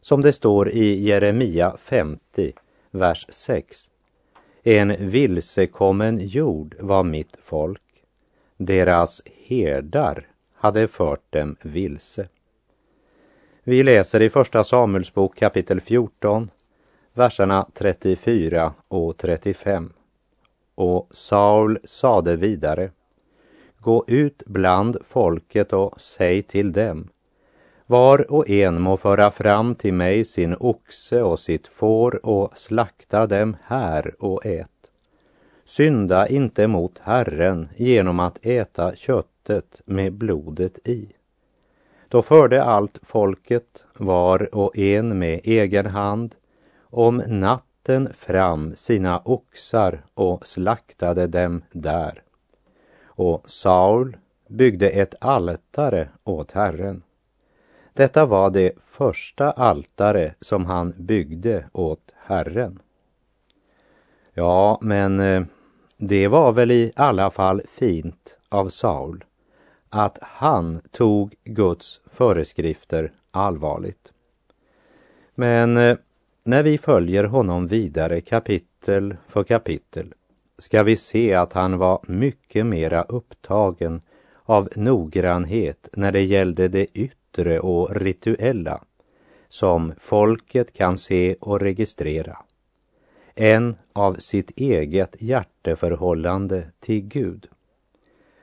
Som 0.00 0.22
det 0.22 0.32
står 0.32 0.70
i 0.70 1.08
Jeremia 1.08 1.76
50, 1.78 2.52
vers 2.90 3.26
6. 3.28 3.90
En 4.62 5.08
vilsekommen 5.10 6.18
jord 6.28 6.76
var 6.80 7.02
mitt 7.02 7.38
folk. 7.42 7.82
Deras 8.56 9.22
herdar 9.46 10.26
hade 10.54 10.88
fört 10.88 11.32
dem 11.32 11.56
vilse. 11.62 12.28
Vi 13.64 13.82
läser 13.82 14.22
i 14.22 14.30
Första 14.30 14.64
Samuelsbok 14.64 15.36
kapitel 15.36 15.80
14, 15.80 16.50
verserna 17.14 17.66
34 17.74 18.74
och 18.88 19.16
35. 19.16 19.92
Och 20.76 21.08
Saul 21.10 21.78
sade 21.84 22.36
vidare, 22.36 22.90
Gå 23.78 24.04
ut 24.08 24.42
bland 24.46 24.96
folket 25.04 25.72
och 25.72 26.00
säg 26.00 26.42
till 26.42 26.72
dem, 26.72 27.08
var 27.86 28.30
och 28.32 28.50
en 28.50 28.80
må 28.82 28.96
föra 28.96 29.30
fram 29.30 29.74
till 29.74 29.94
mig 29.94 30.24
sin 30.24 30.56
oxe 30.60 31.22
och 31.22 31.38
sitt 31.38 31.68
får 31.68 32.26
och 32.26 32.58
slakta 32.58 33.26
dem 33.26 33.56
här 33.64 34.14
och 34.18 34.46
ät. 34.46 34.70
Synda 35.64 36.28
inte 36.28 36.66
mot 36.66 36.98
Herren 36.98 37.68
genom 37.76 38.20
att 38.20 38.46
äta 38.46 38.96
köttet 38.96 39.82
med 39.84 40.12
blodet 40.12 40.88
i. 40.88 41.08
Då 42.08 42.22
förde 42.22 42.64
allt 42.64 42.98
folket, 43.02 43.84
var 43.94 44.54
och 44.54 44.78
en 44.78 45.18
med 45.18 45.40
egen 45.44 45.86
hand, 45.86 46.34
om 46.90 47.22
natten 47.26 47.65
fram 48.18 48.76
sina 48.76 49.22
oxar 49.24 50.04
och 50.14 50.46
slaktade 50.46 51.26
dem 51.26 51.62
där. 51.72 52.22
Och 53.04 53.50
Saul 53.50 54.16
byggde 54.48 54.88
ett 54.88 55.14
altare 55.20 56.08
åt 56.24 56.52
Herren. 56.52 57.02
Detta 57.92 58.26
var 58.26 58.50
det 58.50 58.72
första 58.86 59.50
altare 59.50 60.34
som 60.40 60.64
han 60.64 60.94
byggde 60.96 61.64
åt 61.72 62.12
Herren. 62.14 62.78
Ja, 64.32 64.78
men 64.82 65.20
eh, 65.20 65.42
det 65.96 66.28
var 66.28 66.52
väl 66.52 66.70
i 66.70 66.92
alla 66.96 67.30
fall 67.30 67.62
fint 67.68 68.38
av 68.48 68.68
Saul 68.68 69.24
att 69.88 70.18
han 70.22 70.80
tog 70.90 71.34
Guds 71.44 72.00
föreskrifter 72.06 73.12
allvarligt. 73.30 74.12
Men 75.34 75.76
eh, 75.76 75.96
när 76.46 76.62
vi 76.62 76.78
följer 76.78 77.24
honom 77.24 77.66
vidare 77.66 78.20
kapitel 78.20 79.16
för 79.26 79.44
kapitel 79.44 80.14
ska 80.58 80.82
vi 80.82 80.96
se 80.96 81.34
att 81.34 81.52
han 81.52 81.78
var 81.78 82.00
mycket 82.06 82.66
mera 82.66 83.02
upptagen 83.02 84.00
av 84.44 84.68
noggrannhet 84.76 85.88
när 85.92 86.12
det 86.12 86.22
gällde 86.22 86.68
det 86.68 86.86
yttre 86.98 87.60
och 87.60 87.96
rituella 87.96 88.84
som 89.48 89.92
folket 89.98 90.72
kan 90.72 90.98
se 90.98 91.36
och 91.40 91.60
registrera 91.60 92.38
än 93.34 93.76
av 93.92 94.14
sitt 94.14 94.50
eget 94.56 95.16
hjärteförhållande 95.22 96.70
till 96.80 97.00
Gud. 97.00 97.48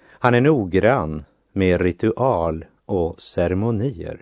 Han 0.07 0.33
är 0.33 0.41
noggrann 0.41 1.23
med 1.51 1.81
ritual 1.81 2.65
och 2.85 3.21
ceremonier, 3.21 4.21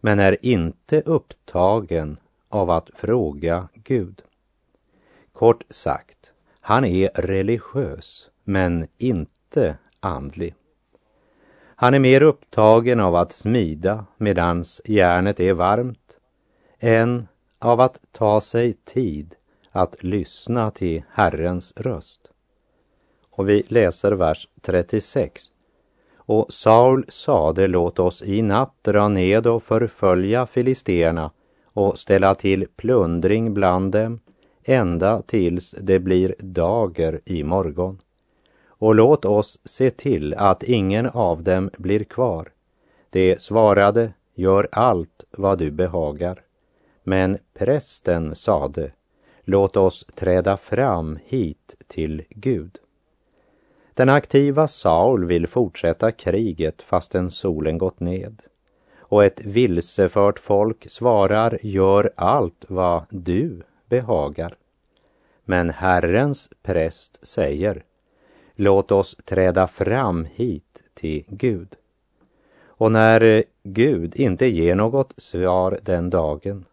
men 0.00 0.18
är 0.18 0.36
inte 0.42 1.00
upptagen 1.00 2.18
av 2.48 2.70
att 2.70 2.90
fråga 2.94 3.68
Gud. 3.74 4.22
Kort 5.32 5.64
sagt, 5.70 6.32
han 6.60 6.84
är 6.84 7.10
religiös, 7.14 8.30
men 8.44 8.86
inte 8.98 9.78
andlig. 10.00 10.54
Han 11.80 11.94
är 11.94 11.98
mer 11.98 12.22
upptagen 12.22 13.00
av 13.00 13.14
att 13.14 13.32
smida 13.32 14.06
medans 14.16 14.80
järnet 14.84 15.40
är 15.40 15.52
varmt 15.52 16.18
än 16.78 17.28
av 17.58 17.80
att 17.80 18.00
ta 18.12 18.40
sig 18.40 18.72
tid 18.72 19.34
att 19.70 20.02
lyssna 20.02 20.70
till 20.70 21.02
Herrens 21.10 21.72
röst. 21.76 22.20
Och 23.30 23.48
vi 23.48 23.62
läser 23.68 24.12
vers 24.12 24.48
36. 24.60 25.42
Och 26.16 26.46
Saul 26.52 27.04
sade, 27.08 27.66
låt 27.66 27.98
oss 27.98 28.22
i 28.22 28.42
natt 28.42 28.74
dra 28.82 29.08
ned 29.08 29.46
och 29.46 29.62
förfölja 29.62 30.46
filisterna 30.46 31.30
och 31.78 31.98
ställa 31.98 32.34
till 32.34 32.66
plundring 32.76 33.54
bland 33.54 33.92
dem 33.92 34.20
ända 34.64 35.22
tills 35.22 35.74
det 35.80 35.98
blir 35.98 36.34
dager 36.38 37.20
i 37.24 37.44
morgon. 37.44 37.98
Och 38.68 38.94
låt 38.94 39.24
oss 39.24 39.58
se 39.64 39.90
till 39.90 40.34
att 40.34 40.62
ingen 40.62 41.06
av 41.06 41.42
dem 41.42 41.70
blir 41.78 42.04
kvar. 42.04 42.48
Det 43.10 43.42
svarade, 43.42 44.12
gör 44.34 44.68
allt 44.72 45.24
vad 45.30 45.58
du 45.58 45.70
behagar. 45.70 46.40
Men 47.04 47.38
prästen 47.54 48.34
sade, 48.34 48.92
låt 49.44 49.76
oss 49.76 50.06
träda 50.14 50.56
fram 50.56 51.18
hit 51.24 51.74
till 51.86 52.22
Gud. 52.30 52.78
Den 53.94 54.08
aktiva 54.08 54.68
Saul 54.68 55.24
vill 55.24 55.46
fortsätta 55.46 56.12
kriget 56.12 56.82
fastän 56.82 57.30
solen 57.30 57.78
gått 57.78 58.00
ned. 58.00 58.42
Och 59.08 59.24
ett 59.24 59.40
vilsefört 59.44 60.38
folk 60.38 60.90
svarar, 60.90 61.58
gör 61.62 62.10
allt 62.16 62.64
vad 62.68 63.04
du 63.10 63.62
behagar. 63.86 64.56
Men 65.44 65.70
Herrens 65.70 66.50
präst 66.62 67.18
säger, 67.22 67.84
låt 68.54 68.92
oss 68.92 69.16
träda 69.24 69.66
fram 69.66 70.26
hit 70.34 70.82
till 70.94 71.24
Gud. 71.28 71.76
Och 72.64 72.92
när 72.92 73.44
Gud 73.62 74.16
inte 74.16 74.46
ger 74.46 74.74
något 74.74 75.14
svar 75.16 75.78
den 75.82 76.10
dagen 76.10 76.64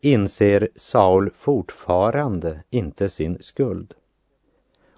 inser 0.00 0.68
Saul 0.76 1.30
fortfarande 1.30 2.62
inte 2.70 3.08
sin 3.08 3.38
skuld 3.40 3.94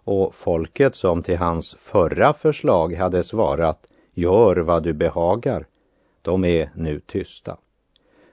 och 0.08 0.34
folket 0.34 0.94
som 0.94 1.22
till 1.22 1.38
hans 1.38 1.74
förra 1.74 2.32
förslag 2.32 2.94
hade 2.94 3.24
svarat 3.24 3.88
gör 4.14 4.56
vad 4.56 4.82
du 4.82 4.92
behagar, 4.92 5.66
de 6.28 6.44
är 6.44 6.70
nu 6.74 7.00
tysta. 7.00 7.56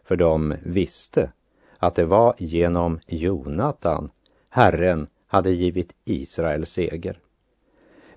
För 0.03 0.15
de 0.15 0.53
visste 0.63 1.31
att 1.77 1.95
det 1.95 2.05
var 2.05 2.35
genom 2.37 2.99
Jonatan 3.07 4.09
Herren 4.49 5.07
hade 5.27 5.51
givit 5.51 5.95
Israel 6.05 6.65
seger. 6.65 7.19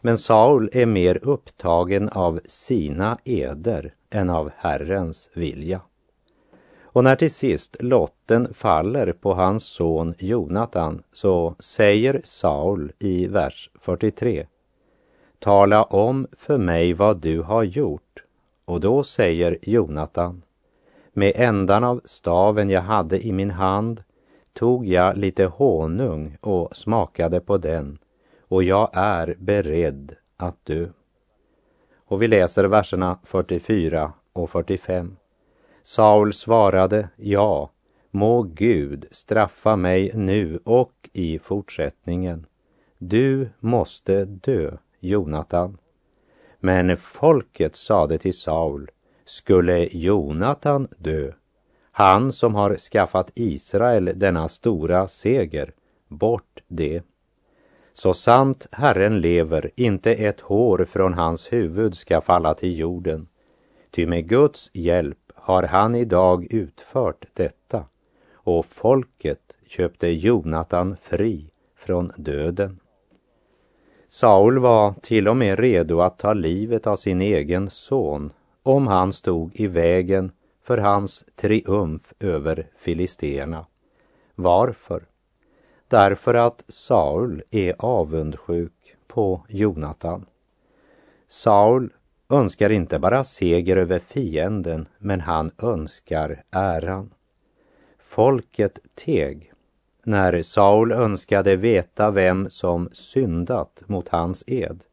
Men 0.01 0.19
Saul 0.19 0.71
är 0.73 0.87
mer 0.87 1.19
upptagen 1.23 2.09
av 2.09 2.41
sina 2.47 3.19
eder 3.25 3.95
än 4.11 4.31
av 4.31 4.51
Herrens 4.57 5.31
vilja. 5.35 5.81
Och 6.83 7.05
när 7.05 7.17
till 7.17 7.31
sist 7.31 7.77
lotten 7.81 8.55
faller 8.55 9.13
på 9.13 9.35
hans 9.35 9.65
son 9.65 10.15
Jonatan 10.19 11.03
så 11.13 11.55
säger 11.59 12.21
Saul 12.25 12.93
i 12.99 13.27
vers 13.27 13.71
43 13.81 14.47
Tala 15.39 15.83
om 15.83 16.27
för 16.33 16.59
mig 16.59 16.93
vad 16.93 17.17
du 17.17 17.41
har 17.43 17.63
gjort. 17.63 18.25
Och 18.69 18.81
då 18.81 19.03
säger 19.03 19.59
Jonatan 19.63 20.45
Med 21.13 21.33
ändan 21.35 21.85
av 21.85 22.01
staven 22.05 22.71
jag 22.71 22.81
hade 22.81 23.27
i 23.27 23.33
min 23.33 23.51
hand 23.51 24.03
tog 24.53 24.87
jag 24.87 25.17
lite 25.17 25.45
honung 25.45 26.37
och 26.41 26.77
smakade 26.77 27.41
på 27.41 27.59
den 27.59 27.99
och 28.41 28.63
jag 28.63 28.91
är 28.93 29.37
beredd 29.39 30.17
att 30.37 30.65
dö. 30.65 30.87
Och 31.97 32.23
vi 32.23 32.29
läser 32.29 32.65
verserna 32.65 33.19
44 33.23 34.13
och 34.33 34.51
45. 34.51 35.17
Saul 35.83 36.33
svarade, 36.33 37.09
ja, 37.17 37.71
må 38.11 38.43
Gud 38.43 39.07
straffa 39.11 39.77
mig 39.77 40.11
nu 40.15 40.61
och 40.65 41.11
i 41.13 41.39
fortsättningen. 41.39 42.47
Du 42.99 43.49
måste 43.61 44.25
dö, 44.25 44.77
Jonatan. 45.01 45.79
Men 46.61 46.97
folket 46.97 47.77
sade 47.77 48.19
till 48.19 48.35
Saul, 48.39 48.91
skulle 49.25 49.89
Jonatan 49.93 50.89
dö, 50.99 51.33
han 51.93 52.33
som 52.33 52.55
har 52.55 52.77
skaffat 52.77 53.31
Israel 53.35 54.13
denna 54.15 54.49
stora 54.49 55.09
seger, 55.09 55.73
bort 56.09 56.63
det. 56.69 57.03
Så 57.95 58.15
sant 58.15 58.67
Herren 58.73 59.21
lever, 59.21 59.71
inte 59.77 60.15
ett 60.15 60.41
hår 60.41 60.85
från 60.85 61.15
hans 61.15 61.53
huvud 61.53 61.97
ska 61.97 62.21
falla 62.21 62.55
till 62.55 62.79
jorden. 62.79 63.29
Ty 63.91 64.07
med 64.07 64.29
Guds 64.29 64.71
hjälp 64.73 65.33
har 65.35 65.63
han 65.63 65.95
idag 65.95 66.47
utfört 66.51 67.25
detta 67.33 67.85
och 68.33 68.67
folket 68.67 69.57
köpte 69.67 70.09
Jonatan 70.09 70.97
fri 71.03 71.51
från 71.77 72.13
döden. 72.17 72.81
Saul 74.11 74.59
var 74.59 74.95
till 75.03 75.29
och 75.29 75.37
med 75.37 75.59
redo 75.59 76.01
att 76.01 76.19
ta 76.19 76.33
livet 76.33 76.87
av 76.87 76.97
sin 76.97 77.21
egen 77.21 77.71
son 77.71 78.33
om 78.63 78.87
han 78.87 79.13
stod 79.13 79.61
i 79.61 79.67
vägen 79.67 80.33
för 80.63 80.79
hans 80.79 81.25
triumf 81.37 82.13
över 82.21 82.67
filisterna. 82.79 83.67
Varför? 84.35 85.05
Därför 85.89 86.35
att 86.35 86.65
Saul 86.69 87.43
är 87.51 87.75
avundsjuk 87.79 88.97
på 89.07 89.45
Jonatan. 89.49 90.27
Saul 91.27 91.93
önskar 92.29 92.71
inte 92.71 92.99
bara 92.99 93.25
seger 93.25 93.77
över 93.77 93.99
fienden, 93.99 94.89
men 94.99 95.21
han 95.21 95.51
önskar 95.59 96.43
äran. 96.51 97.15
Folket 97.99 98.79
teg 98.95 99.48
när 100.09 100.43
Saul 100.43 100.93
önskade 100.93 101.57
veta 101.57 102.11
vem 102.11 102.51
som 102.51 102.89
syndat 102.93 103.83
mot 103.87 104.09
hans 104.09 104.45
ed. 104.47 104.85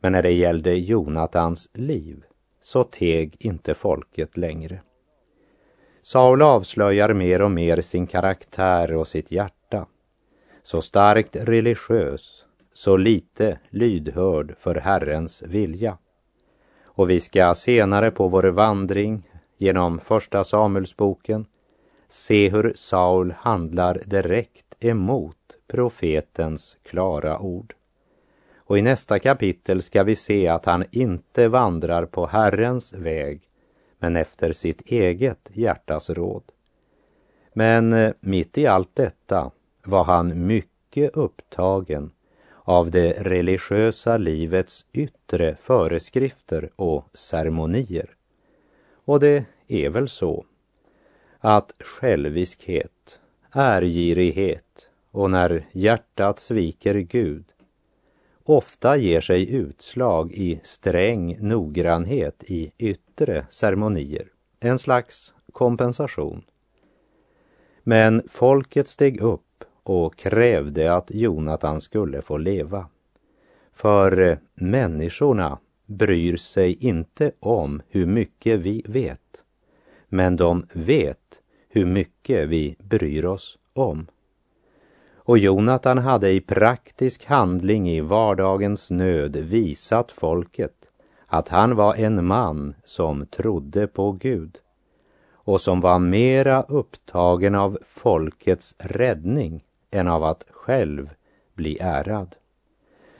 Men 0.00 0.12
när 0.12 0.22
det 0.22 0.32
gällde 0.32 0.74
Jonatans 0.74 1.68
liv 1.72 2.24
så 2.60 2.84
teg 2.84 3.36
inte 3.38 3.74
folket 3.74 4.36
längre. 4.36 4.80
Saul 6.02 6.42
avslöjar 6.42 7.14
mer 7.14 7.42
och 7.42 7.50
mer 7.50 7.80
sin 7.80 8.06
karaktär 8.06 8.94
och 8.94 9.08
sitt 9.08 9.32
hjärta. 9.32 9.86
Så 10.62 10.82
starkt 10.82 11.36
religiös, 11.36 12.44
så 12.74 12.96
lite 12.96 13.58
lydhörd 13.70 14.54
för 14.58 14.74
Herrens 14.74 15.42
vilja. 15.42 15.98
Och 16.84 17.10
vi 17.10 17.20
ska 17.20 17.54
senare 17.54 18.10
på 18.10 18.28
vår 18.28 18.44
vandring 18.44 19.28
genom 19.56 20.00
Första 20.00 20.44
Samuelsboken 20.44 21.46
se 22.14 22.48
hur 22.48 22.72
Saul 22.76 23.34
handlar 23.38 24.02
direkt 24.06 24.74
emot 24.80 25.56
profetens 25.66 26.78
klara 26.82 27.38
ord. 27.38 27.74
Och 28.56 28.78
i 28.78 28.82
nästa 28.82 29.18
kapitel 29.18 29.82
ska 29.82 30.02
vi 30.02 30.16
se 30.16 30.48
att 30.48 30.64
han 30.64 30.84
inte 30.90 31.48
vandrar 31.48 32.06
på 32.06 32.26
Herrens 32.26 32.92
väg, 32.92 33.42
men 33.98 34.16
efter 34.16 34.52
sitt 34.52 34.80
eget 34.80 35.50
hjärtas 35.52 36.10
råd. 36.10 36.42
Men 37.52 37.92
eh, 37.92 38.12
mitt 38.20 38.58
i 38.58 38.66
allt 38.66 38.94
detta 38.94 39.50
var 39.84 40.04
han 40.04 40.46
mycket 40.46 41.16
upptagen 41.16 42.10
av 42.64 42.90
det 42.90 43.12
religiösa 43.12 44.16
livets 44.16 44.86
yttre 44.92 45.56
föreskrifter 45.60 46.70
och 46.76 47.04
ceremonier. 47.12 48.10
Och 49.04 49.20
det 49.20 49.44
är 49.68 49.90
väl 49.90 50.08
så 50.08 50.44
att 51.46 51.74
själviskhet, 51.78 53.20
ärgirighet 53.52 54.88
och 55.10 55.30
när 55.30 55.66
hjärtat 55.72 56.40
sviker 56.40 56.94
Gud 56.94 57.44
ofta 58.44 58.96
ger 58.96 59.20
sig 59.20 59.54
utslag 59.54 60.32
i 60.32 60.60
sträng 60.62 61.36
noggrannhet 61.40 62.44
i 62.46 62.72
yttre 62.78 63.46
ceremonier, 63.50 64.28
en 64.60 64.78
slags 64.78 65.34
kompensation. 65.52 66.44
Men 67.82 68.22
folket 68.28 68.88
steg 68.88 69.20
upp 69.20 69.64
och 69.82 70.16
krävde 70.16 70.94
att 70.94 71.10
Jonatan 71.10 71.80
skulle 71.80 72.22
få 72.22 72.38
leva. 72.38 72.88
För 73.72 74.38
människorna 74.54 75.58
bryr 75.86 76.36
sig 76.36 76.86
inte 76.86 77.32
om 77.40 77.82
hur 77.88 78.06
mycket 78.06 78.60
vi 78.60 78.82
vet, 78.86 79.43
men 80.14 80.36
de 80.36 80.66
vet 80.72 81.40
hur 81.68 81.86
mycket 81.86 82.48
vi 82.48 82.76
bryr 82.78 83.24
oss 83.24 83.58
om. 83.72 84.06
Och 85.16 85.38
Jonatan 85.38 85.98
hade 85.98 86.30
i 86.30 86.40
praktisk 86.40 87.24
handling 87.24 87.88
i 87.88 88.00
vardagens 88.00 88.90
nöd 88.90 89.36
visat 89.36 90.12
folket 90.12 90.88
att 91.26 91.48
han 91.48 91.76
var 91.76 91.94
en 91.94 92.26
man 92.26 92.74
som 92.84 93.26
trodde 93.26 93.86
på 93.86 94.12
Gud 94.12 94.58
och 95.32 95.60
som 95.60 95.80
var 95.80 95.98
mera 95.98 96.62
upptagen 96.62 97.54
av 97.54 97.78
folkets 97.86 98.74
räddning 98.78 99.64
än 99.90 100.08
av 100.08 100.24
att 100.24 100.44
själv 100.50 101.10
bli 101.54 101.78
ärad. 101.80 102.36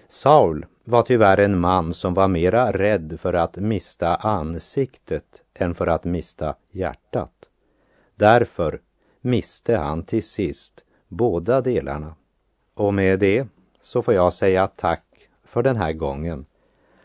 Saul 0.09 0.67
var 0.85 1.03
tyvärr 1.03 1.39
en 1.41 1.59
man 1.59 1.95
som 1.95 2.15
var 2.15 2.29
mera 2.29 2.73
rädd 2.73 3.17
för 3.21 3.35
att 3.35 3.57
mista 3.57 4.15
ansiktet 4.15 5.43
än 5.55 5.75
för 5.75 5.87
att 5.87 6.05
mista 6.05 6.55
hjärtat. 6.71 7.51
Därför 8.15 8.81
miste 9.21 9.77
han 9.77 10.03
till 10.03 10.23
sist 10.23 10.85
båda 11.09 11.61
delarna. 11.61 12.15
Och 12.75 12.95
med 12.95 13.19
det 13.19 13.47
så 13.81 14.03
får 14.03 14.15
jag 14.15 14.33
säga 14.33 14.67
tack 14.67 15.29
för 15.45 15.63
den 15.63 15.77
här 15.77 15.93
gången. 15.93 16.47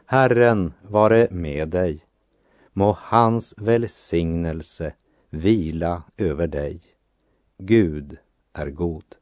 Herren 0.05 0.73
vare 0.81 1.27
med 1.31 1.69
dig. 1.69 2.05
Må 2.73 2.97
hans 2.99 3.53
välsignelse 3.57 4.93
vila 5.29 6.03
över 6.17 6.47
dig. 6.47 6.81
Gud 7.57 8.17
är 8.53 8.69
god. 8.69 9.15